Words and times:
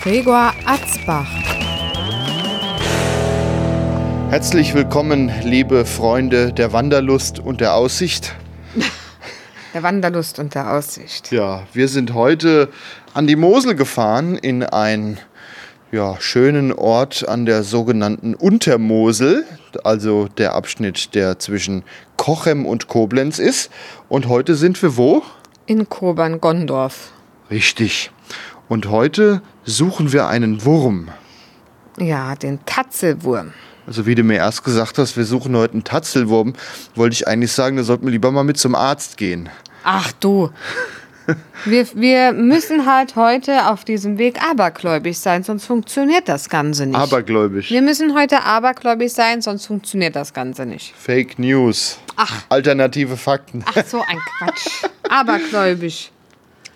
Gregor 0.00 0.54
Atzbach. 0.64 1.28
Herzlich 4.30 4.72
willkommen, 4.72 5.32
liebe 5.42 5.84
Freunde 5.84 6.52
der 6.52 6.72
Wanderlust 6.72 7.40
und 7.40 7.60
der 7.60 7.74
Aussicht. 7.74 8.34
Der 9.74 9.82
Wanderlust 9.82 10.38
und 10.38 10.54
der 10.54 10.72
Aussicht. 10.72 11.30
Ja, 11.30 11.64
wir 11.74 11.88
sind 11.88 12.14
heute 12.14 12.70
an 13.12 13.26
die 13.26 13.36
Mosel 13.36 13.74
gefahren 13.74 14.36
in 14.36 14.62
einen 14.62 15.18
ja, 15.92 16.16
schönen 16.20 16.72
Ort 16.72 17.28
an 17.28 17.44
der 17.44 17.62
sogenannten 17.62 18.34
Untermosel, 18.34 19.44
also 19.84 20.26
der 20.26 20.54
Abschnitt, 20.54 21.14
der 21.14 21.38
zwischen 21.38 21.84
Kochem 22.16 22.64
und 22.64 22.88
Koblenz 22.88 23.38
ist. 23.38 23.70
Und 24.08 24.26
heute 24.26 24.54
sind 24.54 24.80
wir 24.82 24.96
wo? 24.96 25.22
In 25.66 25.88
Kobern-Gondorf. 25.88 27.10
Richtig. 27.50 28.10
Und 28.68 28.90
heute 28.90 29.40
suchen 29.64 30.12
wir 30.12 30.26
einen 30.28 30.64
Wurm. 30.64 31.08
Ja, 31.98 32.34
den 32.36 32.64
Tatzelwurm. 32.66 33.52
Also 33.86 34.04
wie 34.04 34.14
du 34.14 34.22
mir 34.22 34.36
erst 34.36 34.64
gesagt 34.64 34.98
hast, 34.98 35.16
wir 35.16 35.24
suchen 35.24 35.56
heute 35.56 35.72
einen 35.72 35.84
Tatzelwurm, 35.84 36.52
wollte 36.94 37.14
ich 37.14 37.26
eigentlich 37.26 37.52
sagen, 37.52 37.78
da 37.78 37.82
sollten 37.82 38.04
wir 38.04 38.12
lieber 38.12 38.30
mal 38.30 38.44
mit 38.44 38.58
zum 38.58 38.74
Arzt 38.74 39.16
gehen. 39.16 39.48
Ach 39.82 40.12
du. 40.12 40.50
Wir, 41.66 41.86
wir 41.94 42.32
müssen 42.32 42.86
halt 42.86 43.14
heute 43.14 43.66
auf 43.66 43.84
diesem 43.84 44.16
Weg 44.16 44.42
abergläubig 44.42 45.18
sein, 45.18 45.42
sonst 45.42 45.66
funktioniert 45.66 46.26
das 46.26 46.48
Ganze 46.48 46.86
nicht. 46.86 46.96
Abergläubig. 46.96 47.70
wir 47.70 47.82
müssen 47.82 48.14
heute 48.14 48.44
abergläubig 48.44 49.12
sein, 49.12 49.42
sonst 49.42 49.66
funktioniert 49.66 50.16
das 50.16 50.32
Ganze 50.32 50.64
nicht. 50.64 50.94
Fake 50.96 51.38
News. 51.38 51.98
Ach. 52.16 52.44
Alternative 52.48 53.18
Fakten. 53.18 53.62
Ach 53.66 53.84
so, 53.84 54.00
ein 54.00 54.18
Quatsch. 54.38 54.84
Abergläubig. 55.10 56.10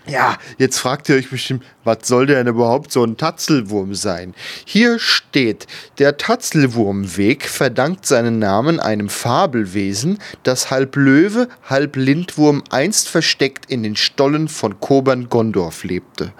Ja, 0.06 0.36
jetzt 0.58 0.78
fragt 0.78 1.08
ihr 1.08 1.14
euch 1.14 1.30
bestimmt, 1.30 1.64
was 1.84 1.98
soll 2.08 2.26
denn 2.26 2.48
überhaupt 2.48 2.90
so 2.90 3.04
ein 3.04 3.16
Tatzelwurm 3.16 3.94
sein? 3.94 4.34
Hier 4.64 4.98
steht, 4.98 5.66
der 5.98 6.16
Tatzelwurmweg 6.16 7.44
verdankt 7.44 8.06
seinen 8.06 8.40
Namen 8.40 8.80
einem 8.80 9.08
Fabelwesen, 9.08 10.18
das 10.42 10.70
halb 10.70 10.96
Löwe, 10.96 11.48
halb 11.68 11.94
Lindwurm 11.96 12.64
einst 12.70 13.08
versteckt 13.08 13.70
in 13.70 13.84
den 13.84 13.94
Stollen 13.94 14.48
von 14.48 14.80
Kobern-Gondorf 14.80 15.84
lebte. 15.84 16.32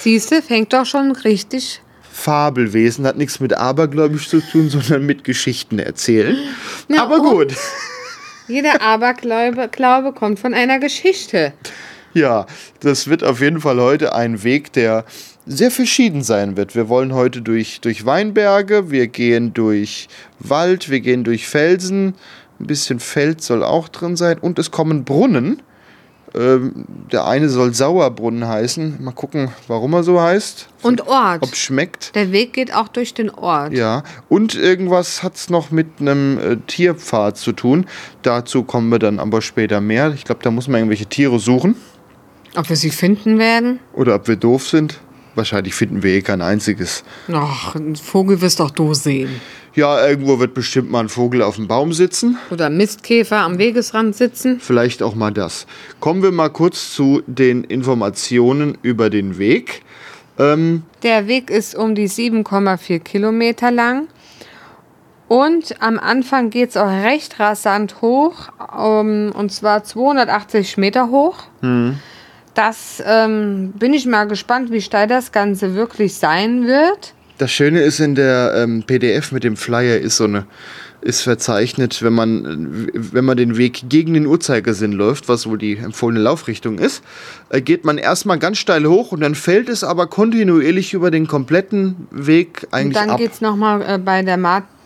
Siehste, 0.00 0.40
fängt 0.40 0.72
doch 0.72 0.86
schon 0.86 1.12
richtig. 1.12 1.82
Fabelwesen 2.10 3.06
hat 3.06 3.16
nichts 3.16 3.40
mit 3.40 3.54
abergläubisch 3.54 4.28
zu 4.28 4.40
tun, 4.40 4.70
sondern 4.70 5.04
mit 5.04 5.24
Geschichten 5.24 5.78
erzählen. 5.78 6.36
Na 6.88 7.02
Aber 7.02 7.20
gut. 7.20 7.54
Jeder 8.48 8.80
Aberglaube 8.82 9.68
Glaube 9.68 10.12
kommt 10.12 10.38
von 10.38 10.54
einer 10.54 10.78
Geschichte. 10.78 11.52
Ja, 12.14 12.46
das 12.80 13.08
wird 13.08 13.24
auf 13.24 13.40
jeden 13.40 13.60
Fall 13.60 13.80
heute 13.80 14.14
ein 14.14 14.42
Weg, 14.42 14.72
der 14.72 15.04
sehr 15.46 15.70
verschieden 15.70 16.22
sein 16.22 16.56
wird. 16.56 16.74
Wir 16.74 16.88
wollen 16.88 17.14
heute 17.14 17.42
durch, 17.42 17.80
durch 17.80 18.04
Weinberge, 18.04 18.90
wir 18.90 19.08
gehen 19.08 19.54
durch 19.54 20.08
Wald, 20.38 20.90
wir 20.90 21.00
gehen 21.00 21.24
durch 21.24 21.48
Felsen, 21.48 22.14
ein 22.60 22.66
bisschen 22.66 23.00
Feld 23.00 23.42
soll 23.42 23.64
auch 23.64 23.88
drin 23.88 24.16
sein 24.16 24.38
und 24.38 24.58
es 24.58 24.70
kommen 24.70 25.04
Brunnen. 25.04 25.62
Ähm, 26.34 26.86
der 27.10 27.26
eine 27.26 27.50
soll 27.50 27.74
Sauerbrunnen 27.74 28.46
heißen. 28.46 29.02
Mal 29.02 29.12
gucken, 29.12 29.50
warum 29.68 29.92
er 29.92 30.02
so 30.02 30.20
heißt. 30.20 30.68
Und 30.80 31.06
Ort. 31.06 31.42
Ob 31.42 31.54
schmeckt. 31.54 32.14
Der 32.14 32.32
Weg 32.32 32.54
geht 32.54 32.74
auch 32.74 32.88
durch 32.88 33.12
den 33.12 33.28
Ort. 33.28 33.74
Ja, 33.74 34.02
und 34.30 34.54
irgendwas 34.54 35.22
hat 35.22 35.34
es 35.34 35.50
noch 35.50 35.70
mit 35.70 35.86
einem 36.00 36.38
äh, 36.38 36.56
Tierpfad 36.66 37.36
zu 37.36 37.52
tun. 37.52 37.86
Dazu 38.22 38.62
kommen 38.62 38.88
wir 38.88 38.98
dann 38.98 39.18
aber 39.18 39.42
später 39.42 39.82
mehr. 39.82 40.12
Ich 40.14 40.24
glaube, 40.24 40.40
da 40.42 40.50
muss 40.50 40.68
man 40.68 40.78
irgendwelche 40.78 41.06
Tiere 41.06 41.38
suchen. 41.38 41.76
Ob 42.54 42.68
wir 42.68 42.76
sie 42.76 42.90
finden 42.90 43.38
werden? 43.38 43.80
Oder 43.94 44.14
ob 44.16 44.28
wir 44.28 44.36
doof 44.36 44.68
sind. 44.68 45.00
Wahrscheinlich 45.34 45.74
finden 45.74 46.02
wir 46.02 46.12
eh 46.12 46.20
kein 46.20 46.42
einziges. 46.42 47.04
Ach, 47.32 47.74
einen 47.74 47.96
Vogel 47.96 48.42
wirst 48.42 48.60
doch 48.60 48.70
du 48.70 48.92
sehen. 48.92 49.40
Ja, 49.74 50.06
irgendwo 50.06 50.38
wird 50.38 50.52
bestimmt 50.52 50.90
mal 50.90 51.00
ein 51.00 51.08
Vogel 51.08 51.40
auf 51.40 51.56
dem 51.56 51.66
Baum 51.66 51.94
sitzen. 51.94 52.36
Oder 52.50 52.68
Mistkäfer 52.68 53.38
am 53.38 53.56
Wegesrand 53.56 54.14
sitzen. 54.14 54.60
Vielleicht 54.60 55.02
auch 55.02 55.14
mal 55.14 55.30
das. 55.30 55.66
Kommen 56.00 56.22
wir 56.22 56.30
mal 56.32 56.50
kurz 56.50 56.92
zu 56.94 57.22
den 57.26 57.64
Informationen 57.64 58.76
über 58.82 59.08
den 59.08 59.38
Weg. 59.38 59.80
Ähm, 60.38 60.82
Der 61.02 61.26
Weg 61.26 61.48
ist 61.48 61.74
um 61.74 61.94
die 61.94 62.08
7,4 62.08 62.98
Kilometer 62.98 63.70
lang. 63.70 64.08
Und 65.28 65.80
am 65.80 65.98
Anfang 65.98 66.50
geht 66.50 66.68
es 66.70 66.76
auch 66.76 66.90
recht 66.90 67.40
rasant 67.40 68.02
hoch. 68.02 68.50
Um, 68.76 69.32
und 69.32 69.50
zwar 69.50 69.82
280 69.82 70.76
Meter 70.76 71.08
hoch. 71.08 71.44
Das 72.54 73.02
ähm, 73.06 73.72
bin 73.78 73.94
ich 73.94 74.06
mal 74.06 74.24
gespannt, 74.24 74.70
wie 74.70 74.80
steil 74.80 75.06
das 75.06 75.32
Ganze 75.32 75.74
wirklich 75.74 76.14
sein 76.14 76.66
wird. 76.66 77.14
das 77.38 77.50
Schöne 77.50 77.80
ist 77.80 77.98
in 77.98 78.14
der 78.14 78.52
ähm, 78.56 78.82
PDF 78.82 79.32
mit 79.32 79.44
dem 79.44 79.56
Flyer 79.56 79.98
ist 79.98 80.16
so 80.16 80.24
eine 80.24 80.46
ist 81.02 81.22
verzeichnet, 81.22 82.02
wenn 82.02 82.12
man, 82.12 82.88
wenn 82.94 83.24
man 83.24 83.36
den 83.36 83.56
Weg 83.56 83.88
gegen 83.88 84.14
den 84.14 84.26
Uhrzeigersinn 84.26 84.92
läuft, 84.92 85.28
was 85.28 85.48
wohl 85.48 85.58
die 85.58 85.76
empfohlene 85.76 86.20
Laufrichtung 86.20 86.78
ist, 86.78 87.02
äh, 87.50 87.60
geht 87.60 87.84
man 87.84 87.98
erstmal 87.98 88.38
ganz 88.38 88.58
steil 88.58 88.86
hoch 88.86 89.12
und 89.12 89.20
dann 89.20 89.34
fällt 89.34 89.68
es 89.68 89.84
aber 89.84 90.06
kontinuierlich 90.06 90.94
über 90.94 91.10
den 91.10 91.26
kompletten 91.26 92.06
Weg 92.10 92.62
Und 92.64 92.74
eigentlich 92.74 92.94
dann 92.94 93.10
ab. 93.10 93.18
geht 93.18 93.32
es 93.32 93.40
nochmal 93.40 93.82
äh, 93.82 93.98
bei 93.98 94.22
der 94.22 94.36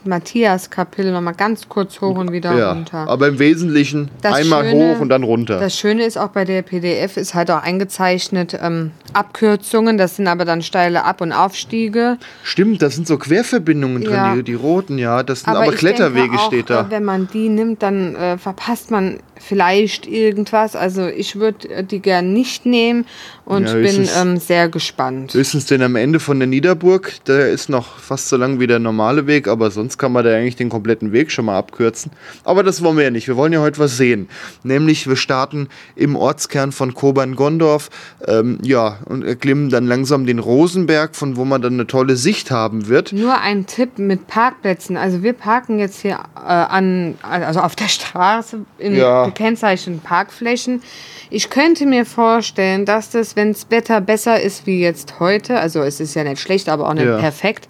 Ma 0.06 0.16
Matthias-Kapitel 0.16 1.12
nochmal 1.12 1.34
ganz 1.34 1.68
kurz 1.68 2.00
hoch 2.00 2.16
und 2.16 2.32
wieder 2.32 2.56
Ja, 2.56 2.72
runter. 2.72 3.06
aber 3.08 3.28
im 3.28 3.38
Wesentlichen 3.38 4.10
Das 4.22 4.34
einmal 4.34 4.64
Schöne- 4.64 4.94
hoch 4.96 5.00
und 5.00 5.08
dann 5.08 5.22
runter. 5.22 5.58
Das 5.60 5.78
Schöne 5.78 6.04
ist 6.04 6.16
auch 6.18 6.28
bei 6.28 6.44
der 6.44 6.62
PDF 6.62 7.16
ist 7.16 7.34
halt 7.34 7.50
auch 7.50 7.62
eingezeichnet 7.62 8.58
ähm, 8.60 8.92
Abkürzungen. 9.12 9.98
Das 9.98 10.16
sind 10.16 10.26
aber 10.28 10.44
dann 10.44 10.62
steile 10.62 11.04
Ab- 11.04 11.20
und 11.20 11.32
Aufstiege. 11.32 12.18
Stimmt, 12.42 12.82
das 12.82 12.94
sind 12.94 13.06
so 13.06 13.18
Querverbindungen 13.18 14.02
drin, 14.04 14.14
Ja. 14.14 14.34
die, 14.34 14.42
die 14.42 14.54
roten, 14.54 14.98
ja. 14.98 15.22
Das 15.22 15.40
sind 15.40 15.54
aber, 15.54 15.68
ich 15.72 15.76
Kletterwege 15.78 16.36
auch, 16.36 16.46
steht 16.46 16.70
da. 16.70 16.82
äh, 16.82 16.90
Wenn 16.90 17.04
man 17.04 17.28
die 17.32 17.48
nimmt, 17.48 17.82
dann 17.82 18.14
äh, 18.16 18.38
verpasst 18.38 18.90
man 18.90 19.18
vielleicht 19.38 20.06
irgendwas. 20.06 20.76
Also 20.76 21.06
ich 21.06 21.36
würde 21.36 21.84
die 21.84 22.00
gern 22.00 22.32
nicht 22.32 22.66
nehmen 22.66 23.06
und 23.44 23.66
Ja, 23.66 23.74
bin 23.74 24.08
ähm, 24.20 24.38
sehr 24.38 24.68
gespannt. 24.68 25.34
Höchstens 25.34 25.66
den 25.66 25.82
am 25.82 25.94
Ende 25.94 26.18
von 26.18 26.38
der 26.38 26.48
Niederburg, 26.48 27.12
der 27.26 27.50
ist 27.50 27.68
noch 27.68 27.98
fast 27.98 28.28
so 28.28 28.36
lang 28.36 28.58
wie 28.58 28.66
der 28.66 28.78
normale 28.78 29.26
Weg, 29.26 29.46
aber 29.46 29.70
sonst 29.70 29.98
kann 29.98 30.12
man 30.12 30.24
da 30.24 30.34
eigentlich 30.34 30.56
den 30.56 30.68
kompletten 30.68 31.12
Weg 31.12 31.30
schon 31.30 31.44
mal 31.44 31.56
abkürzen. 31.56 32.10
Aber 32.44 32.62
das 32.62 32.82
wollen 32.82 32.96
wir 32.96 33.04
ja 33.04 33.10
nicht. 33.10 33.28
Wir 33.28 33.36
wollen 33.36 33.52
ja 33.52 33.60
heute 33.60 33.78
was 33.78 33.96
sehen. 33.96 34.28
Nämlich, 34.64 35.06
wir 35.08 35.16
starten 35.16 35.68
im 35.94 36.16
Ortskern 36.16 36.72
von 36.72 36.94
Kobern-Gondorf, 36.94 37.90
ähm, 38.26 38.58
ja, 38.62 38.98
und 39.04 39.22
erklimmen 39.24 39.70
dann 39.70 39.86
langsam 39.86 40.26
den 40.26 40.40
Rosenberg, 40.40 41.14
von 41.14 41.36
wo 41.36 41.44
man 41.44 41.62
dann 41.62 41.74
eine 41.74 41.86
tolle 41.86 42.16
Sicht 42.16 42.50
haben 42.50 42.88
wird. 42.88 43.12
Nur 43.12 43.40
ein 43.40 43.66
Tipp 43.66 43.98
mit 43.98 44.26
Parkplätzen. 44.26 44.96
Also 44.96 45.22
wir 45.22 45.34
parken 45.34 45.78
jetzt 45.78 46.00
hier 46.00 46.18
äh, 46.36 46.48
an, 46.48 47.14
also 47.22 47.60
auf 47.60 47.76
der 47.76 47.88
Straße 47.88 48.58
in 48.78 48.96
Ja. 48.96 49.25
Gekennzeichneten 49.26 50.00
Parkflächen. 50.02 50.82
Ich 51.30 51.50
könnte 51.50 51.86
mir 51.86 52.06
vorstellen, 52.06 52.84
dass 52.84 53.10
das, 53.10 53.36
wenn 53.36 53.52
das 53.52 53.70
Wetter 53.70 54.00
besser 54.00 54.40
ist 54.40 54.66
wie 54.66 54.80
jetzt 54.80 55.18
heute, 55.20 55.58
also 55.58 55.80
es 55.82 56.00
ist 56.00 56.14
ja 56.14 56.24
nicht 56.24 56.40
schlecht, 56.40 56.68
aber 56.68 56.88
auch 56.88 56.94
nicht 56.94 57.04
Ja. 57.06 57.18
perfekt, 57.18 57.68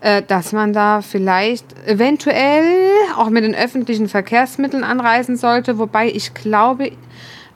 äh, 0.00 0.22
dass 0.26 0.52
man 0.52 0.72
da 0.72 1.00
vielleicht 1.02 1.66
eventuell 1.86 2.64
auch 3.16 3.30
mit 3.30 3.44
den 3.44 3.54
öffentlichen 3.54 4.08
Verkehrsmitteln 4.08 4.84
anreisen 4.84 5.36
sollte. 5.36 5.78
Wobei 5.78 6.08
ich 6.08 6.34
glaube, 6.34 6.92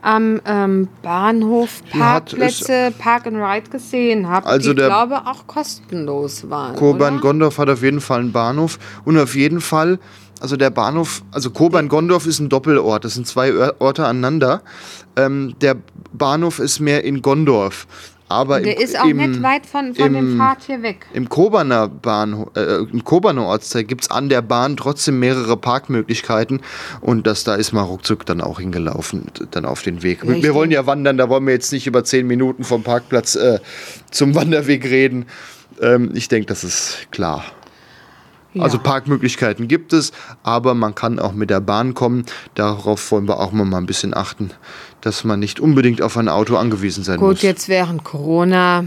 am 0.01 0.39
ähm, 0.45 0.87
Bahnhof 1.01 1.81
Parkplätze 1.91 2.93
Park 2.97 3.27
and 3.27 3.35
Ride 3.35 3.69
gesehen 3.69 4.29
habe, 4.29 4.45
Also 4.47 4.69
die 4.69 4.77
der- 4.77 4.87
glaube 4.87 5.17
auch 5.25 5.45
kostenlos 5.45 6.49
waren. 6.49 6.71
oder? 6.71 6.79
Kobern-Gondorf 6.79 7.57
hat 7.57 7.69
auf 7.69 7.81
jeden 7.83 7.99
Fall 7.99 8.21
einen 8.21 8.31
Bahnhof 8.31 8.79
und 9.03 9.17
auf 9.19 9.35
jeden 9.35 9.59
Fall, 9.59 9.99
also 10.39 10.55
der 10.57 10.69
Bahnhof, 10.69 11.23
also 11.31 11.49
Kobern-Gondorf 11.51 12.25
ist 12.25 12.39
ein 12.39 12.49
Doppelort, 12.49 13.03
das 13.03 13.13
sind 13.15 13.27
zwei 13.27 13.53
Orte 13.79 14.05
aneinander. 14.05 14.61
Ähm, 15.15 15.55
der 15.61 15.75
Bahnhof 16.13 16.59
ist 16.59 16.79
mehr 16.79 17.03
in 17.03 17.21
Gondorf. 17.21 17.87
Aber 18.31 18.59
Der 18.61 18.77
im, 18.77 18.83
ist 18.83 18.99
auch 18.99 19.05
im, 19.05 19.17
nicht 19.17 19.41
weit 19.41 19.65
von, 19.65 19.95
von 19.95 20.13
dem 20.13 20.15
im- 20.15 20.37
Pfad 20.37 20.59
hier 20.67 20.83
weg. 20.83 21.07
Im 21.13 21.29
Koberner 21.29 21.87
Bahnhof, 21.87 22.49
äh, 22.55 22.75
im 22.75 23.03
Koberner 23.03 23.45
Ortsteil 23.47 23.85
gibt 23.85 24.03
es 24.03 24.11
an 24.11 24.29
der 24.29 24.43
Bahn 24.43 24.77
trotzdem 24.77 25.17
mehrere 25.19 25.57
Parkmöglichkeiten 25.57 26.61
und 27.01 27.25
das 27.25 27.43
da 27.43 27.55
ist 27.55 27.73
mal 27.73 27.81
ruckzuck 27.81 28.27
dann 28.27 28.39
auch 28.41 28.59
hingelaufen, 28.59 29.25
dann 29.49 29.65
auf 29.65 29.81
den 29.81 30.03
Weg. 30.03 30.21
Richtig. 30.23 30.43
Wir 30.43 30.53
wollen 30.53 30.69
ja 30.69 30.85
wandern, 30.85 31.17
da 31.17 31.27
wollen 31.27 31.43
wir 31.47 31.53
jetzt 31.53 31.71
nicht 31.73 31.87
über 31.87 32.03
zehn 32.03 32.27
Minuten 32.27 32.63
vom 32.63 32.83
Parkplatz 32.83 33.33
äh, 33.35 33.59
zum 34.11 34.35
Wanderweg 34.35 34.85
reden. 34.85 35.25
Ähm, 35.81 36.11
ich 36.13 36.27
denke, 36.27 36.45
das 36.45 36.63
ist 36.63 37.07
klar. 37.09 37.43
Ja. 38.53 38.63
Also 38.63 38.79
Parkmöglichkeiten 38.79 39.67
gibt 39.67 39.93
es, 39.93 40.11
aber 40.41 40.73
man 40.73 40.95
kann 40.95 41.19
auch 41.19 41.33
mit 41.33 41.49
der 41.49 41.59
Bahn 41.59 41.93
kommen. 41.93 42.25
Darauf 42.55 43.11
wollen 43.11 43.27
wir 43.27 43.39
auch 43.39 43.51
mal 43.51 43.71
ein 43.77 43.85
bisschen 43.85 44.15
achten, 44.15 44.51
dass 45.01 45.23
man 45.23 45.39
nicht 45.39 45.59
unbedingt 45.59 46.01
auf 46.01 46.17
ein 46.17 46.29
Auto 46.29 46.55
angewiesen 46.57 47.03
sein 47.03 47.19
Gut, 47.19 47.29
muss. 47.29 47.41
jetzt 47.43 47.69
während 47.69 48.03
Corona 48.03 48.85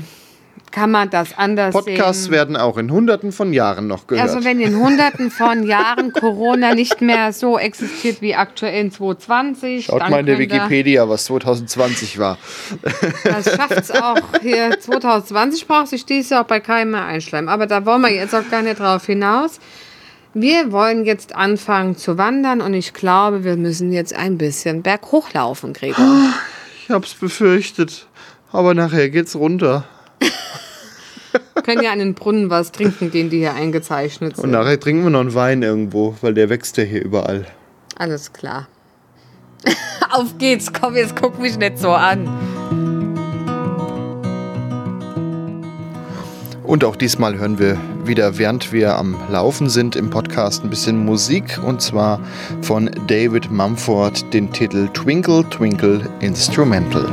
kann 0.72 0.90
man 0.90 1.10
das 1.10 1.36
anders 1.36 1.72
Podcasts 1.72 2.24
sehen. 2.24 2.32
werden 2.32 2.56
auch 2.56 2.78
in 2.78 2.90
hunderten 2.90 3.30
von 3.30 3.52
Jahren 3.52 3.86
noch 3.86 4.06
gehört. 4.06 4.28
Also 4.28 4.44
wenn 4.44 4.60
in 4.60 4.76
hunderten 4.76 5.30
von 5.30 5.64
Jahren 5.64 6.12
Corona 6.12 6.74
nicht 6.74 7.00
mehr 7.00 7.32
so 7.32 7.58
existiert 7.58 8.20
wie 8.20 8.34
aktuell 8.34 8.80
in 8.80 8.90
2020, 8.90 9.86
Schaut 9.86 10.00
dann 10.00 10.10
mal 10.10 10.20
in 10.20 10.26
der 10.26 10.38
Wikipedia, 10.38 11.08
was 11.08 11.26
2020 11.26 12.18
war. 12.18 12.38
Das 13.24 13.44
schafft 13.54 13.78
es 13.78 13.90
auch 13.90 14.18
hier 14.40 14.78
2020 14.80 15.66
braucht 15.68 15.88
sich 15.88 16.04
dies 16.04 16.30
Jahr 16.30 16.42
auch 16.42 16.46
bei 16.46 16.60
keinem 16.60 16.92
mehr 16.92 17.04
einschleimen. 17.04 17.48
Aber 17.48 17.66
da 17.66 17.86
wollen 17.86 18.02
wir 18.02 18.12
jetzt 18.12 18.34
auch 18.34 18.48
gar 18.50 18.62
nicht 18.62 18.80
drauf 18.80 19.06
hinaus. 19.06 19.60
Wir 20.34 20.72
wollen 20.72 21.04
jetzt 21.04 21.34
anfangen 21.34 21.96
zu 21.96 22.16
wandern 22.16 22.62
und 22.62 22.72
ich 22.72 22.94
glaube, 22.94 23.44
wir 23.44 23.56
müssen 23.56 23.92
jetzt 23.92 24.14
ein 24.14 24.38
bisschen 24.38 24.82
berghoch 24.82 25.32
laufen, 25.34 25.74
Gregor. 25.74 26.32
Ich 26.82 26.90
hab's 26.90 27.14
befürchtet. 27.14 28.06
Aber 28.50 28.74
nachher 28.74 29.08
geht's 29.08 29.34
runter. 29.34 29.84
Wir 31.64 31.74
können 31.74 31.84
ja 31.84 31.92
an 31.92 32.00
den 32.00 32.14
Brunnen 32.14 32.50
was 32.50 32.72
trinken, 32.72 33.12
den 33.12 33.30
die 33.30 33.38
hier 33.38 33.54
eingezeichnet 33.54 34.34
Und 34.34 34.42
sind. 34.42 34.50
nachher 34.50 34.80
trinken 34.80 35.04
wir 35.04 35.10
noch 35.10 35.20
einen 35.20 35.34
Wein 35.34 35.62
irgendwo, 35.62 36.16
weil 36.20 36.34
der 36.34 36.48
wächst 36.48 36.76
ja 36.76 36.82
hier 36.82 37.04
überall. 37.04 37.46
Alles 37.96 38.32
klar. 38.32 38.66
Auf 40.10 40.38
geht's, 40.38 40.72
komm, 40.72 40.96
jetzt 40.96 41.14
guck 41.14 41.38
mich 41.38 41.56
nicht 41.56 41.78
so 41.78 41.90
an. 41.90 42.28
Und 46.64 46.84
auch 46.84 46.96
diesmal 46.96 47.38
hören 47.38 47.60
wir 47.60 47.78
wieder, 48.04 48.38
während 48.38 48.72
wir 48.72 48.96
am 48.96 49.16
Laufen 49.30 49.70
sind, 49.70 49.94
im 49.94 50.10
Podcast 50.10 50.64
ein 50.64 50.70
bisschen 50.70 51.04
Musik. 51.04 51.60
Und 51.64 51.80
zwar 51.80 52.18
von 52.62 52.90
David 53.06 53.52
Mumford 53.52 54.34
den 54.34 54.52
Titel 54.52 54.88
Twinkle 54.88 55.48
Twinkle 55.48 56.08
Instrumental. 56.18 57.08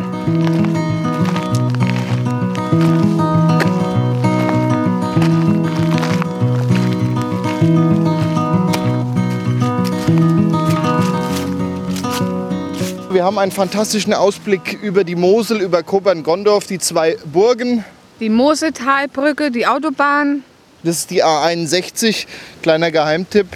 Wir 13.19 13.25
haben 13.25 13.37
einen 13.37 13.51
fantastischen 13.51 14.13
Ausblick 14.13 14.81
über 14.81 15.03
die 15.03 15.17
Mosel, 15.17 15.59
über 15.59 15.83
Kobern-Gondorf, 15.83 16.67
die 16.67 16.79
zwei 16.79 17.17
Burgen. 17.25 17.83
Die 18.21 18.29
Mosetalbrücke, 18.29 19.51
die 19.51 19.67
Autobahn. 19.67 20.45
Das 20.83 20.99
ist 20.99 21.11
die 21.11 21.21
A61. 21.21 22.27
Kleiner 22.61 22.91
Geheimtipp. 22.91 23.47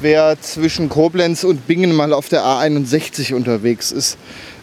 Wer 0.00 0.40
zwischen 0.40 0.88
Koblenz 0.88 1.44
und 1.44 1.66
Bingen 1.66 1.94
mal 1.94 2.14
auf 2.14 2.30
der 2.30 2.44
A61 2.44 3.34
unterwegs 3.34 3.92
ist. 3.92 4.16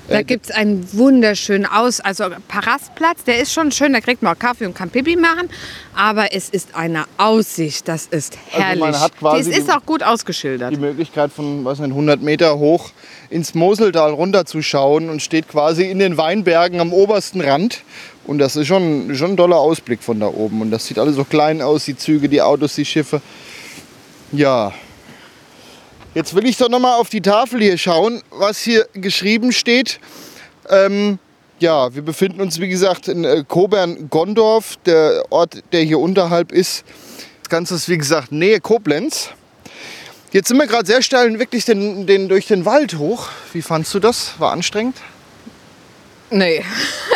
Da 0.08 0.22
gibt 0.22 0.46
es 0.46 0.52
einen 0.52 0.88
wunderschönen 0.94 1.66
Aus, 1.66 2.00
also 2.00 2.26
Parastplatz, 2.48 3.24
der 3.24 3.40
ist 3.40 3.54
schon 3.54 3.72
schön, 3.72 3.94
da 3.94 4.02
kriegt 4.02 4.22
man 4.22 4.36
auch 4.36 4.40
Kaffee 4.40 4.66
und 4.66 4.76
kann 4.76 4.90
Pipi 4.90 5.16
machen, 5.16 5.50
aber 5.96 6.34
es 6.34 6.50
ist 6.50 6.76
eine 6.76 7.06
Aussicht, 7.18 7.88
das 7.88 8.06
ist 8.06 8.38
Also 8.52 8.64
herrlich. 8.64 8.80
man 8.80 9.00
hat 9.00 9.18
quasi 9.18 9.52
es 9.52 9.58
ist 9.58 9.72
auch 9.72 9.86
gut 9.86 10.04
ausgeschildert. 10.04 10.72
Die 10.72 10.78
Möglichkeit 10.78 11.32
von 11.32 11.66
was 11.66 11.80
nicht, 11.80 11.90
100 11.90 12.22
Meter 12.22 12.58
hoch 12.60 12.92
ins 13.30 13.56
Moseltal 13.56 14.12
runterzuschauen 14.12 15.10
und 15.10 15.22
steht 15.22 15.48
quasi 15.48 15.90
in 15.90 16.00
den 16.00 16.18
Weinbergen 16.18 16.80
am 16.80 16.94
obersten 16.94 17.42
Rand. 17.42 17.84
Und 18.26 18.40
das 18.40 18.56
ist 18.56 18.68
schon, 18.68 19.16
schon 19.16 19.32
ein 19.32 19.38
toller 19.38 19.58
Ausblick 19.58 20.02
von 20.02 20.20
da 20.20 20.28
oben. 20.28 20.62
Und 20.62 20.72
das 20.72 20.86
sieht 20.86 20.98
alles 21.00 21.16
so 21.16 21.24
klein 21.24 21.62
aus, 21.62 21.86
die 21.86 21.96
Züge, 21.96 22.28
die 22.30 22.42
Autos, 22.42 22.76
die 22.76 22.86
Schiffe. 22.86 23.22
Ja. 24.32 24.74
Jetzt 26.16 26.34
will 26.34 26.46
ich 26.48 26.56
doch 26.56 26.70
noch 26.70 26.80
mal 26.80 26.96
auf 26.96 27.10
die 27.10 27.22
Tafel 27.22 27.60
hier 27.62 27.78
schauen, 27.78 28.24
was 28.30 28.62
hier 28.62 28.88
geschrieben 28.94 29.52
steht. 29.52 30.00
Ähm, 30.70 31.20
ja, 31.60 31.94
wir 31.94 32.04
befinden 32.04 32.40
uns, 32.40 32.62
wie 32.62 32.70
gesagt, 32.70 33.10
in 33.10 33.26
äh, 33.26 33.44
Kobern-Gondorf, 33.46 34.78
der 34.86 35.26
Ort, 35.30 35.62
der 35.74 35.82
hier 35.82 36.00
unterhalb 36.00 36.54
ist. 36.54 36.86
Das 37.44 37.50
Ganze 37.50 37.76
ist, 37.76 37.90
wie 37.90 37.98
gesagt, 37.98 38.32
Nähe 38.32 38.62
Koblenz. 38.62 39.32
Jetzt 40.32 40.48
sind 40.48 40.58
wir 40.58 40.68
gerade 40.68 40.86
sehr 40.86 41.02
steil 41.02 41.38
wirklich 41.38 41.66
den, 41.66 42.08
den, 42.08 42.30
durch 42.30 42.48
den 42.48 42.64
Wald 42.64 42.98
hoch. 42.98 43.28
Wie 43.52 43.62
fandst 43.62 43.94
du 43.94 44.00
das? 44.00 44.40
War 44.40 44.54
anstrengend? 44.54 44.96
Nee. 46.30 46.64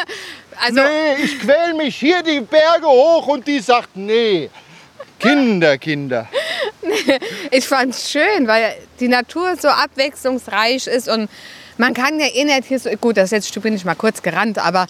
also, 0.60 0.81
Nee, 0.81 1.24
ich 1.24 1.40
quäl 1.40 1.74
mich 1.74 1.96
hier 1.96 2.22
die 2.22 2.42
Berge 2.42 2.86
hoch 2.86 3.28
und 3.28 3.48
die 3.48 3.62
sagt 3.62 3.96
nee. 3.96 4.50
Kinder, 5.19 5.78
Kinder. 5.78 6.28
ich 7.51 7.68
fand 7.68 7.94
es 7.94 8.12
schön, 8.12 8.48
weil 8.48 8.75
die 9.00 9.07
Natur 9.07 9.56
so 9.57 9.68
abwechslungsreich 9.68 10.88
ist 10.88 11.10
und 11.10 11.30
man 11.78 11.94
kann 11.94 12.19
ja 12.19 12.28
eh 12.28 12.44
nicht 12.44 12.66
hier 12.66 12.80
so, 12.80 12.90
gut, 13.00 13.18
das 13.18 13.31
jetzt 13.31 13.62
bin 13.62 13.74
ich 13.74 13.86
mal 13.86 13.96
kurz 13.96 14.22
gerannt, 14.22 14.57
aber 14.57 14.88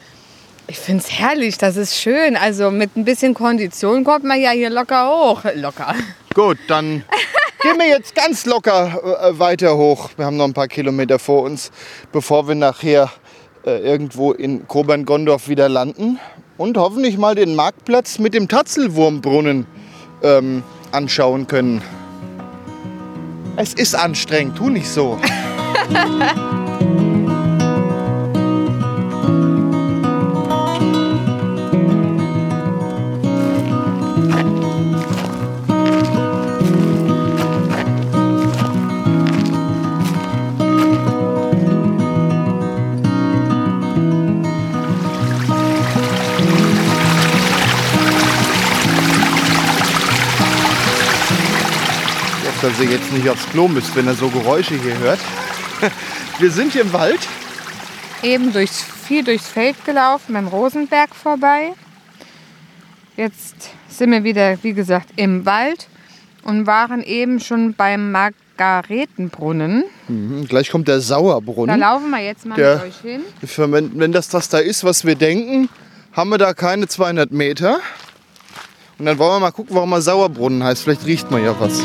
ich 0.70 0.78
finde 0.78 1.04
es 1.04 1.20
herrlich, 1.20 1.58
das 1.58 1.78
ist 1.78 1.96
schön. 1.96 2.36
Also 2.36 2.70
mit 2.70 2.96
ein 2.96 3.04
bisschen 3.04 3.34
Kondition 3.34 4.04
kommt 4.04 4.24
man 4.24 4.40
ja 4.40 4.52
hier 4.52 4.70
locker 4.70 5.10
hoch. 5.10 5.44
Locker. 5.56 5.96
Gut, 6.36 6.58
dann 6.68 7.04
gehen 7.62 7.78
wir 7.78 7.88
jetzt 7.88 8.14
ganz 8.14 8.46
locker 8.46 9.20
äh, 9.24 9.40
weiter 9.40 9.78
hoch. 9.78 10.12
Wir 10.16 10.26
haben 10.26 10.38
noch 10.38 10.46
ein 10.46 10.54
paar 10.54 10.68
Kilometer 10.68 11.18
vor 11.18 11.42
uns, 11.42 11.72
bevor 12.12 12.48
wir 12.48 12.56
nachher 12.56 13.10
äh, 13.66 13.80
irgendwo 13.80 14.32
in 14.32 14.68
Kobern-Gondorf 14.68 15.48
wieder 15.48 15.70
landen 15.70 16.20
und 16.58 16.78
hoffentlich 16.78 17.18
mal 17.18 17.34
den 17.34 17.56
Marktplatz 17.56 18.20
mit 18.20 18.36
dem 18.36 18.48
Tatzelwurmbrunnen 18.48 19.66
ähm, 20.22 20.64
anschauen 20.92 21.48
können. 21.48 21.82
Es 23.62 23.74
ist 23.74 23.94
anstrengend, 23.94 24.56
tu 24.56 24.70
nicht 24.70 24.88
so. 24.88 25.20
dass 52.62 52.80
ihr 52.80 52.90
jetzt 52.90 53.12
nicht 53.14 53.30
aufs 53.30 53.46
Klo 53.52 53.68
müsst, 53.68 53.96
wenn 53.96 54.06
ihr 54.08 54.14
so 54.14 54.28
Geräusche 54.30 54.76
hier 54.76 54.98
hört. 55.00 55.20
Wir 56.40 56.52
sind 56.52 56.74
hier 56.74 56.82
im 56.84 56.94
Wald. 56.94 57.20
Eben 58.24 58.52
durchs, 58.54 58.82
viel 58.84 59.24
durchs 59.24 59.48
Feld 59.48 59.84
gelaufen, 59.86 60.34
beim 60.34 60.48
Rosenberg 60.48 61.14
vorbei. 61.16 61.74
Jetzt 63.18 63.56
sind 63.90 64.12
wir 64.12 64.24
wieder, 64.24 64.62
wie 64.64 64.74
gesagt, 64.74 65.10
im 65.18 65.46
Wald 65.46 65.88
und 66.44 66.66
waren 66.68 67.04
eben 67.04 67.40
schon 67.42 67.74
beim 67.74 68.12
Margaretenbrunnen. 68.12 69.84
Mhm, 70.08 70.48
gleich 70.48 70.70
kommt 70.70 70.88
der 70.88 70.96
Da 70.96 71.02
Sauerbrunnen. 71.02 71.80
laufen 71.80 72.10
wir 72.10 72.20
jetzt 72.24 72.46
mal 72.46 72.56
Der- 72.56 72.76
mit 72.78 72.86
euch 72.86 73.02
hin. 73.02 73.22
Wenn, 73.72 74.00
wenn 74.00 74.12
das 74.14 74.30
das 74.30 74.48
da 74.50 74.60
ist, 74.60 74.84
was 74.86 75.04
wir 75.06 75.16
denken, 75.16 75.68
haben 76.14 76.30
wir 76.30 76.38
da 76.38 76.54
keine 76.54 76.88
200 76.88 77.32
Meter. 77.32 77.80
Und 78.98 79.06
dann 79.06 79.18
wollen 79.18 79.32
wir 79.36 79.40
mal 79.42 79.52
gucken, 79.52 79.76
warum 79.76 79.92
er 79.94 80.02
Sauerbrunnen 80.02 80.64
heißt. 80.64 80.84
Vielleicht 80.84 81.06
riecht 81.06 81.30
man 81.32 81.44
ja 81.44 81.56
was. 81.60 81.82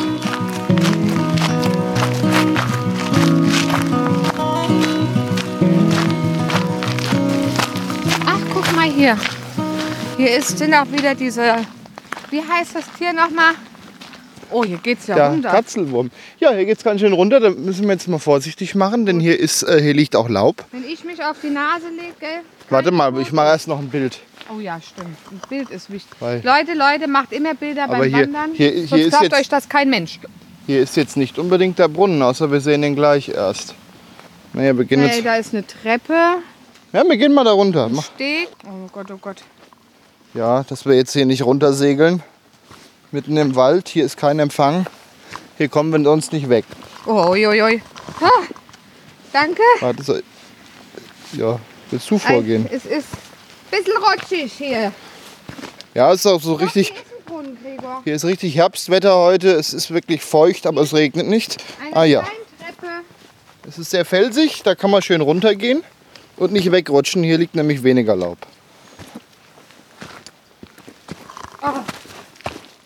Hier. 9.05 9.19
Hier 10.17 10.37
ist, 10.39 10.57
sind 10.59 10.73
auch 10.75 10.91
wieder 10.91 11.15
diese, 11.15 11.43
wie 12.31 12.41
heißt 12.41 12.75
das 12.75 12.85
Tier 12.97 13.13
nochmal? 13.13 13.53
Oh, 14.51 14.65
hier 14.65 14.79
geht's 14.79 15.07
ja 15.09 15.15
Der 15.17 15.29
runter. 15.31 15.51
Tatzelwurm. 15.51 16.11
Ja, 16.39 16.53
hier 16.53 16.65
geht 16.65 16.79
es 16.79 16.85
ganz 16.85 17.01
schön 17.01 17.13
runter. 17.13 17.41
Da 17.41 17.51
müssen 17.51 17.85
wir 17.85 17.93
jetzt 17.93 18.07
mal 18.09 18.19
vorsichtig 18.19 18.75
machen, 18.75 19.05
denn 19.05 19.19
hier, 19.21 19.39
ist, 19.39 19.63
äh, 19.65 19.83
hier 19.83 19.93
liegt 19.95 20.15
auch 20.17 20.29
Laub. 20.29 20.65
Wenn 20.71 20.85
ich 20.85 21.05
mich 21.05 21.23
auf 21.23 21.37
die 21.43 21.51
Nase 21.51 21.89
lege. 21.89 22.41
Warte 22.71 22.93
mal, 22.93 23.19
ich 23.21 23.33
mache 23.33 23.49
erst 23.49 23.69
noch 23.69 23.79
ein 23.79 23.89
Bild. 23.89 24.21
Oh 24.55 24.61
ja, 24.61 24.81
stimmt. 24.81 25.17
Ein 25.31 25.41
Bild 25.49 25.71
ist 25.71 25.91
wichtig. 25.91 26.13
Weil- 26.21 26.43
Leute, 26.45 26.75
Leute, 26.75 27.09
macht 27.09 27.33
immer 27.33 27.55
Bilder 27.55 27.85
Aber 27.85 27.99
beim 27.99 28.05
hier- 28.15 28.23
Wandern. 28.27 28.51
hier- 28.55 28.71
hier 28.71 28.87
Sonst 28.87 29.09
glaubt 29.11 29.25
jetzt- 29.25 29.35
euch 29.39 29.49
das 29.49 29.69
kein 29.69 29.91
Mensch. 29.91 30.21
Hier 30.67 30.81
ist 30.83 30.97
jetzt 30.97 31.17
nicht 31.17 31.39
unbedingt 31.39 31.79
der 31.79 31.89
Brunnen, 31.89 32.23
außer 32.23 32.51
wir 32.53 32.61
sehen 32.61 32.81
den 32.83 32.95
gleich 32.95 33.29
erst. 33.29 33.75
Naja, 34.53 34.73
gehen 34.73 35.01
Hey, 35.01 35.21
da 35.23 35.37
ist 35.37 35.53
eine 35.53 35.67
Treppe, 35.67 36.37
Ja, 36.95 37.03
wir 37.09 37.17
gehen 37.17 37.35
mal 37.35 37.43
da 37.43 37.51
runter. 37.51 37.89
Mach. 37.89 38.05
Steg. 38.05 38.51
Oh 38.65 38.89
Gott, 38.93 39.11
oh 39.11 39.17
Gott. 39.21 39.43
Ja, 40.33 40.63
dass 40.63 40.87
wir 40.87 40.95
jetzt 40.95 41.13
hier 41.13 41.27
nicht 41.27 41.43
runtersegeln. 41.43 42.23
Mitten 43.11 43.37
im 43.37 43.57
Wald, 43.57 43.89
hier 43.89 44.05
ist 44.05 44.17
kein 44.17 44.39
Empfang. 44.39 44.87
Hier 45.59 45.69
kommen 45.69 45.93
wir 45.93 46.01
sonst 46.05 46.33
nicht 46.33 46.49
weg. 46.49 46.65
Oh, 47.05 47.31
oi, 47.31 47.49
oi, 47.49 47.63
oi. 47.63 47.83
Ah, 48.21 48.45
danke. 49.33 49.63
Warte, 49.81 50.05
so. 50.05 50.19
Ja, 51.33 51.59
willst 51.91 52.09
du 52.09 52.17
vorgehen? 52.17 52.69
Es 52.71 52.85
ist 52.87 53.09
ein 53.73 53.79
bisschen 53.83 53.97
rutschig 53.97 54.53
hier. 54.53 54.93
Ja, 55.95 56.13
es 56.13 56.21
ist 56.21 56.27
auch 56.27 56.41
so 56.41 56.55
richtig. 56.55 56.95
Hier 58.05 58.15
ist 58.15 58.23
ein 58.23 58.31
richtig 58.31 58.55
Herbstwetter 58.55 59.17
heute. 59.17 59.51
Es 59.51 59.75
ist 59.75 59.91
wirklich 59.91 60.23
feucht, 60.23 60.65
aber 60.65 60.83
es 60.83 60.95
regnet 60.95 61.27
nicht. 61.27 61.57
Eine 61.87 61.97
Ah 61.97 62.05
ja. 62.05 62.25
Es 63.67 63.79
ist 63.79 63.91
sehr 63.91 64.05
felsig, 64.05 64.63
da 64.63 64.77
kann 64.77 64.93
man 64.93 65.03
schön 65.03 65.23
runtergehen 65.23 65.83
und 66.37 66.53
nicht 66.53 66.71
wegrutschen. 66.71 67.23
Hier 67.23 67.39
liegt 67.39 67.55
nämlich 67.55 67.83
weniger 67.83 68.17
Laub. 68.17 68.39
Oh. 71.63 71.69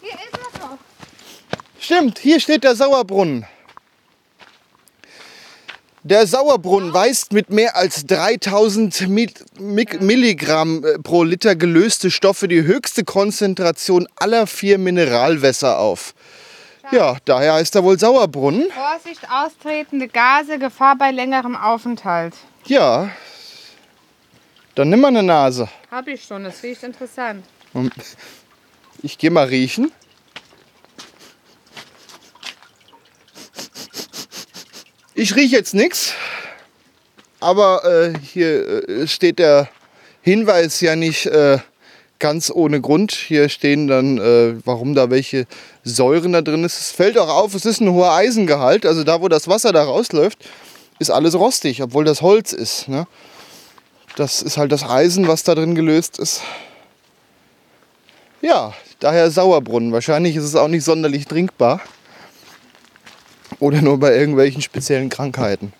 Hier 0.00 0.12
ist 0.12 0.32
was 0.32 0.60
noch. 0.60 0.78
Stimmt, 1.80 2.18
hier 2.18 2.40
steht 2.40 2.64
der 2.64 2.76
Sauerbrunnen. 2.76 3.46
Der 6.04 6.26
Sauerbrunnen 6.26 6.94
weist 6.94 7.32
mit 7.32 7.50
mehr 7.50 7.76
als 7.76 8.06
3000 8.06 9.08
Mi- 9.08 9.34
Mi- 9.58 10.00
Milligramm 10.02 10.82
äh, 10.84 10.98
pro 10.98 11.22
Liter 11.24 11.54
gelöste 11.54 12.10
Stoffe 12.10 12.48
die 12.48 12.62
höchste 12.62 13.04
Konzentration 13.04 14.08
aller 14.16 14.46
vier 14.46 14.78
Mineralwässer 14.78 15.78
auf. 15.78 16.14
Ja, 16.92 17.18
daher 17.26 17.54
heißt 17.54 17.74
er 17.74 17.84
wohl 17.84 17.98
Sauerbrunnen. 17.98 18.70
Vorsicht, 18.70 19.20
austretende 19.30 20.08
Gase, 20.08 20.58
Gefahr 20.58 20.96
bei 20.96 21.10
längerem 21.10 21.54
Aufenthalt. 21.56 22.32
Ja, 22.64 23.10
dann 24.78 24.90
nimm 24.90 25.00
mal 25.00 25.08
eine 25.08 25.24
Nase. 25.24 25.68
Hab 25.90 26.06
ich 26.06 26.22
schon, 26.22 26.44
das 26.44 26.62
riecht 26.62 26.84
interessant. 26.84 27.44
Ich 29.02 29.18
gehe 29.18 29.30
mal 29.30 29.46
riechen. 29.46 29.90
Ich 35.14 35.34
rieche 35.34 35.56
jetzt 35.56 35.74
nichts, 35.74 36.12
aber 37.40 37.84
äh, 37.84 38.18
hier 38.20 38.88
äh, 38.88 39.08
steht 39.08 39.40
der 39.40 39.68
Hinweis 40.22 40.80
ja 40.80 40.94
nicht 40.94 41.26
äh, 41.26 41.58
ganz 42.20 42.48
ohne 42.48 42.80
Grund. 42.80 43.10
Hier 43.10 43.48
stehen 43.48 43.88
dann, 43.88 44.18
äh, 44.18 44.64
warum 44.64 44.94
da 44.94 45.10
welche 45.10 45.46
Säuren 45.82 46.34
da 46.34 46.42
drin 46.42 46.62
ist. 46.62 46.78
Es 46.78 46.92
fällt 46.92 47.18
auch 47.18 47.28
auf, 47.28 47.52
es 47.56 47.64
ist 47.64 47.80
ein 47.80 47.90
hoher 47.90 48.12
Eisengehalt. 48.12 48.86
Also 48.86 49.02
da, 49.02 49.20
wo 49.20 49.26
das 49.26 49.48
Wasser 49.48 49.72
da 49.72 49.82
rausläuft, 49.82 50.38
ist 51.00 51.10
alles 51.10 51.34
rostig, 51.34 51.82
obwohl 51.82 52.04
das 52.04 52.22
Holz 52.22 52.52
ist. 52.52 52.86
Ne? 52.86 53.08
Das 54.18 54.42
ist 54.42 54.56
halt 54.56 54.72
das 54.72 54.82
Eisen, 54.82 55.28
was 55.28 55.44
da 55.44 55.54
drin 55.54 55.76
gelöst 55.76 56.18
ist. 56.18 56.42
Ja, 58.40 58.74
daher 58.98 59.30
Sauerbrunnen. 59.30 59.92
Wahrscheinlich 59.92 60.34
ist 60.34 60.42
es 60.42 60.56
auch 60.56 60.66
nicht 60.66 60.82
sonderlich 60.82 61.26
trinkbar. 61.26 61.80
Oder 63.60 63.80
nur 63.80 64.00
bei 64.00 64.16
irgendwelchen 64.16 64.60
speziellen 64.60 65.08
Krankheiten. 65.08 65.72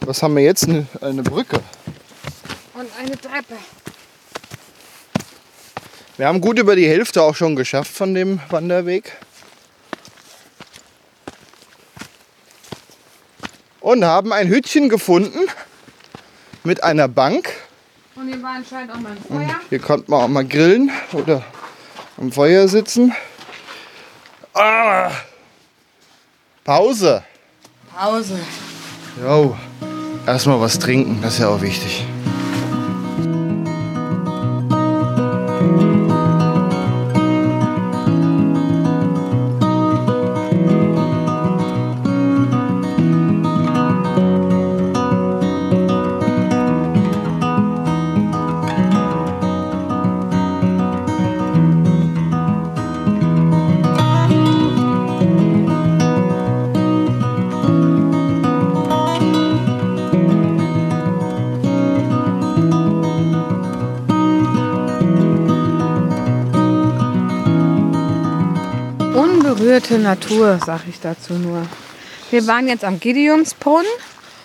Was 0.00 0.22
haben 0.22 0.36
wir 0.36 0.42
jetzt? 0.42 0.68
Eine, 0.68 0.86
eine 1.00 1.22
Brücke. 1.22 1.60
Und 2.74 2.88
eine 3.00 3.18
Treppe. 3.18 3.54
Wir 6.18 6.26
haben 6.26 6.42
gut 6.42 6.58
über 6.58 6.76
die 6.76 6.86
Hälfte 6.86 7.22
auch 7.22 7.34
schon 7.34 7.56
geschafft 7.56 7.94
von 7.94 8.12
dem 8.12 8.40
Wanderweg. 8.50 9.16
Und 13.80 14.04
haben 14.04 14.34
ein 14.34 14.48
Hütchen 14.48 14.90
gefunden 14.90 15.48
mit 16.68 16.84
einer 16.84 17.08
Bank. 17.08 17.48
Und 18.14 18.28
hier 18.28 18.42
war 18.42 18.56
anscheinend 18.56 18.92
auch 18.92 19.00
mal 19.00 19.12
ein 19.12 19.18
Feuer. 19.26 19.60
Hier 19.70 19.78
konnte 19.78 20.10
man 20.10 20.20
auch 20.20 20.28
mal 20.28 20.44
grillen 20.44 20.90
oder 21.14 21.42
am 22.18 22.30
Feuer 22.30 22.68
sitzen. 22.68 23.12
Ah! 24.52 25.10
Pause. 26.64 27.24
Pause. 27.96 28.38
Jo. 29.22 29.56
Erstmal 30.26 30.60
was 30.60 30.78
trinken, 30.78 31.20
das 31.22 31.34
ist 31.34 31.40
ja 31.40 31.48
auch 31.48 31.62
wichtig. 31.62 32.04
Unberührte 69.68 69.98
Natur, 69.98 70.58
sag 70.64 70.88
ich 70.88 70.98
dazu 70.98 71.34
nur. 71.34 71.68
Wir 72.30 72.46
waren 72.46 72.68
jetzt 72.68 72.84
am 72.84 72.98
Gideonsbrunnen 72.98 73.84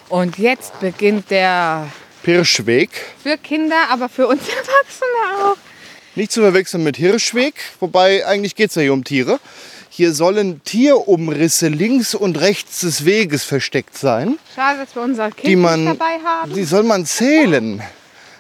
und 0.10 0.38
jetzt 0.38 0.78
beginnt 0.82 1.32
der 1.32 1.88
Pirschweg. 2.24 2.90
für 3.24 3.38
Kinder, 3.38 3.88
aber 3.90 4.10
für 4.10 4.28
uns 4.28 4.42
Erwachsene 4.50 5.46
auch. 5.46 5.56
Nicht 6.16 6.34
zu 6.34 6.42
verwechseln 6.42 6.84
mit 6.84 6.98
Hirschweg, 6.98 7.54
wobei 7.80 8.28
eigentlich 8.28 8.56
geht 8.56 8.72
es 8.72 8.76
ja 8.76 8.82
hier 8.82 8.92
um 8.92 9.06
Tiere. 9.06 9.40
Hier 9.88 10.12
sollen 10.12 10.62
Tierumrisse 10.66 11.70
links 11.70 12.16
und 12.16 12.42
rechts 12.42 12.82
des 12.82 13.06
Weges 13.06 13.46
versteckt 13.46 13.98
sein. 13.98 14.38
Schade, 14.54 14.80
dass 14.80 14.94
wir 14.94 15.04
unser 15.04 15.32
Kind 15.32 15.48
Die 15.48 15.56
man, 15.56 15.86
nicht 15.86 16.02
dabei 16.02 16.20
haben. 16.22 16.54
die 16.54 16.66
soll 16.66 16.84
man 16.84 17.06
zählen. 17.06 17.82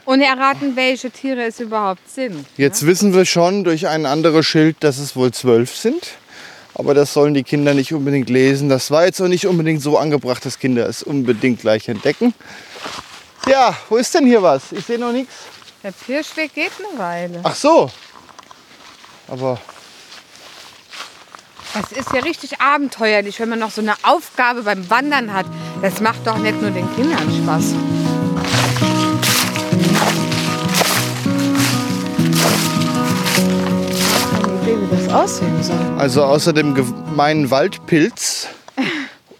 Und 0.03 0.19
erraten, 0.19 0.75
welche 0.75 1.11
Tiere 1.11 1.45
es 1.45 1.61
überhaupt 1.61 2.09
sind. 2.11 2.45
Jetzt 2.57 2.85
wissen 2.85 3.13
wir 3.13 3.23
schon 3.23 3.63
durch 3.63 3.87
ein 3.87 4.05
anderes 4.05 4.45
Schild, 4.45 4.75
dass 4.81 4.97
es 4.97 5.15
wohl 5.15 5.31
zwölf 5.31 5.73
sind. 5.73 6.17
Aber 6.75 6.93
das 6.93 7.13
sollen 7.13 7.33
die 7.33 7.43
Kinder 7.43 7.73
nicht 7.73 7.93
unbedingt 7.93 8.29
lesen. 8.29 8.69
Das 8.69 8.89
war 8.89 9.05
jetzt 9.05 9.21
auch 9.21 9.27
nicht 9.27 9.45
unbedingt 9.45 9.81
so 9.81 9.97
angebracht, 9.97 10.45
dass 10.45 10.57
Kinder 10.59 10.87
es 10.87 11.03
unbedingt 11.03 11.61
gleich 11.61 11.87
entdecken. 11.87 12.33
Ja, 13.47 13.75
wo 13.89 13.97
ist 13.97 14.13
denn 14.15 14.25
hier 14.25 14.41
was? 14.41 14.71
Ich 14.71 14.85
sehe 14.85 14.97
noch 14.97 15.11
nichts. 15.11 15.33
Der 15.83 15.91
Pirschweg 15.91 16.53
geht 16.53 16.71
eine 16.79 16.97
Weile. 16.97 17.39
Ach 17.43 17.55
so. 17.55 17.91
Aber 19.27 19.59
Das 21.73 21.91
ist 21.91 22.13
ja 22.13 22.21
richtig 22.21 22.61
abenteuerlich, 22.61 23.39
wenn 23.39 23.49
man 23.49 23.59
noch 23.59 23.71
so 23.71 23.81
eine 23.81 23.95
Aufgabe 24.03 24.63
beim 24.63 24.89
Wandern 24.89 25.33
hat. 25.33 25.45
Das 25.81 25.99
macht 26.01 26.25
doch 26.25 26.37
nicht 26.37 26.61
nur 26.61 26.71
den 26.71 26.87
Kindern 26.95 27.29
Spaß. 27.43 28.02
Aussehen 35.13 35.63
soll. 35.63 35.77
also 35.97 36.23
außer 36.23 36.53
dem 36.53 36.73
gemeinen 36.73 37.51
Waldpilz 37.51 38.47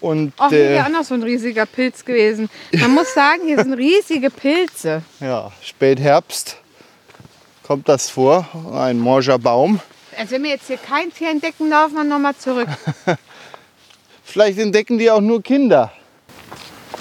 und 0.04 0.34
Auch 0.36 0.50
hier 0.50 0.58
wäre 0.58 0.72
der 0.74 0.86
auch 0.86 0.90
noch 0.90 1.04
so 1.04 1.14
ein 1.14 1.22
riesiger 1.22 1.64
Pilz 1.64 2.04
gewesen. 2.04 2.50
Man 2.72 2.92
muss 2.92 3.14
sagen, 3.14 3.42
hier 3.46 3.56
sind 3.62 3.72
riesige 3.72 4.28
Pilze. 4.28 5.02
ja, 5.20 5.50
Spätherbst 5.62 6.58
kommt 7.62 7.88
das 7.88 8.10
vor. 8.10 8.46
Ein 8.74 8.98
morger 8.98 9.38
Baum. 9.38 9.80
Also 10.18 10.32
wenn 10.32 10.42
wir 10.42 10.50
jetzt 10.50 10.66
hier 10.66 10.76
kein 10.76 11.10
Tier 11.12 11.30
entdecken, 11.30 11.70
laufen 11.70 11.94
wir 11.94 12.04
nochmal 12.04 12.36
zurück. 12.36 12.68
Vielleicht 14.24 14.58
entdecken 14.58 14.98
die 14.98 15.10
auch 15.10 15.22
nur 15.22 15.42
Kinder. 15.42 15.90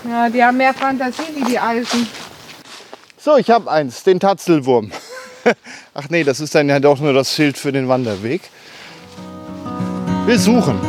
Ja, 0.10 0.30
die 0.30 0.42
haben 0.42 0.58
mehr 0.58 0.74
Fantasie 0.74 1.24
wie 1.36 1.44
die 1.44 1.60
Alten. 1.60 2.08
So, 3.18 3.36
ich 3.36 3.50
habe 3.50 3.70
eins, 3.70 4.04
den 4.04 4.20
Tatzelwurm. 4.20 4.92
Ach 5.94 6.10
nee, 6.10 6.24
das 6.24 6.40
ist 6.40 6.56
dann 6.56 6.70
ja 6.70 6.80
doch 6.80 7.00
nur 7.00 7.12
das 7.12 7.34
Schild 7.34 7.58
für 7.58 7.74
den 7.74 7.90
Wanderweg. 7.90 8.42
Wir 10.26 10.40
suchen. 10.40 10.80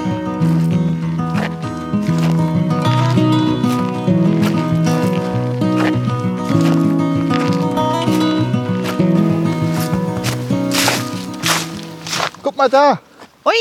Guck 12.43 12.57
mal 12.57 12.69
da, 12.69 13.01
Ui, 13.45 13.53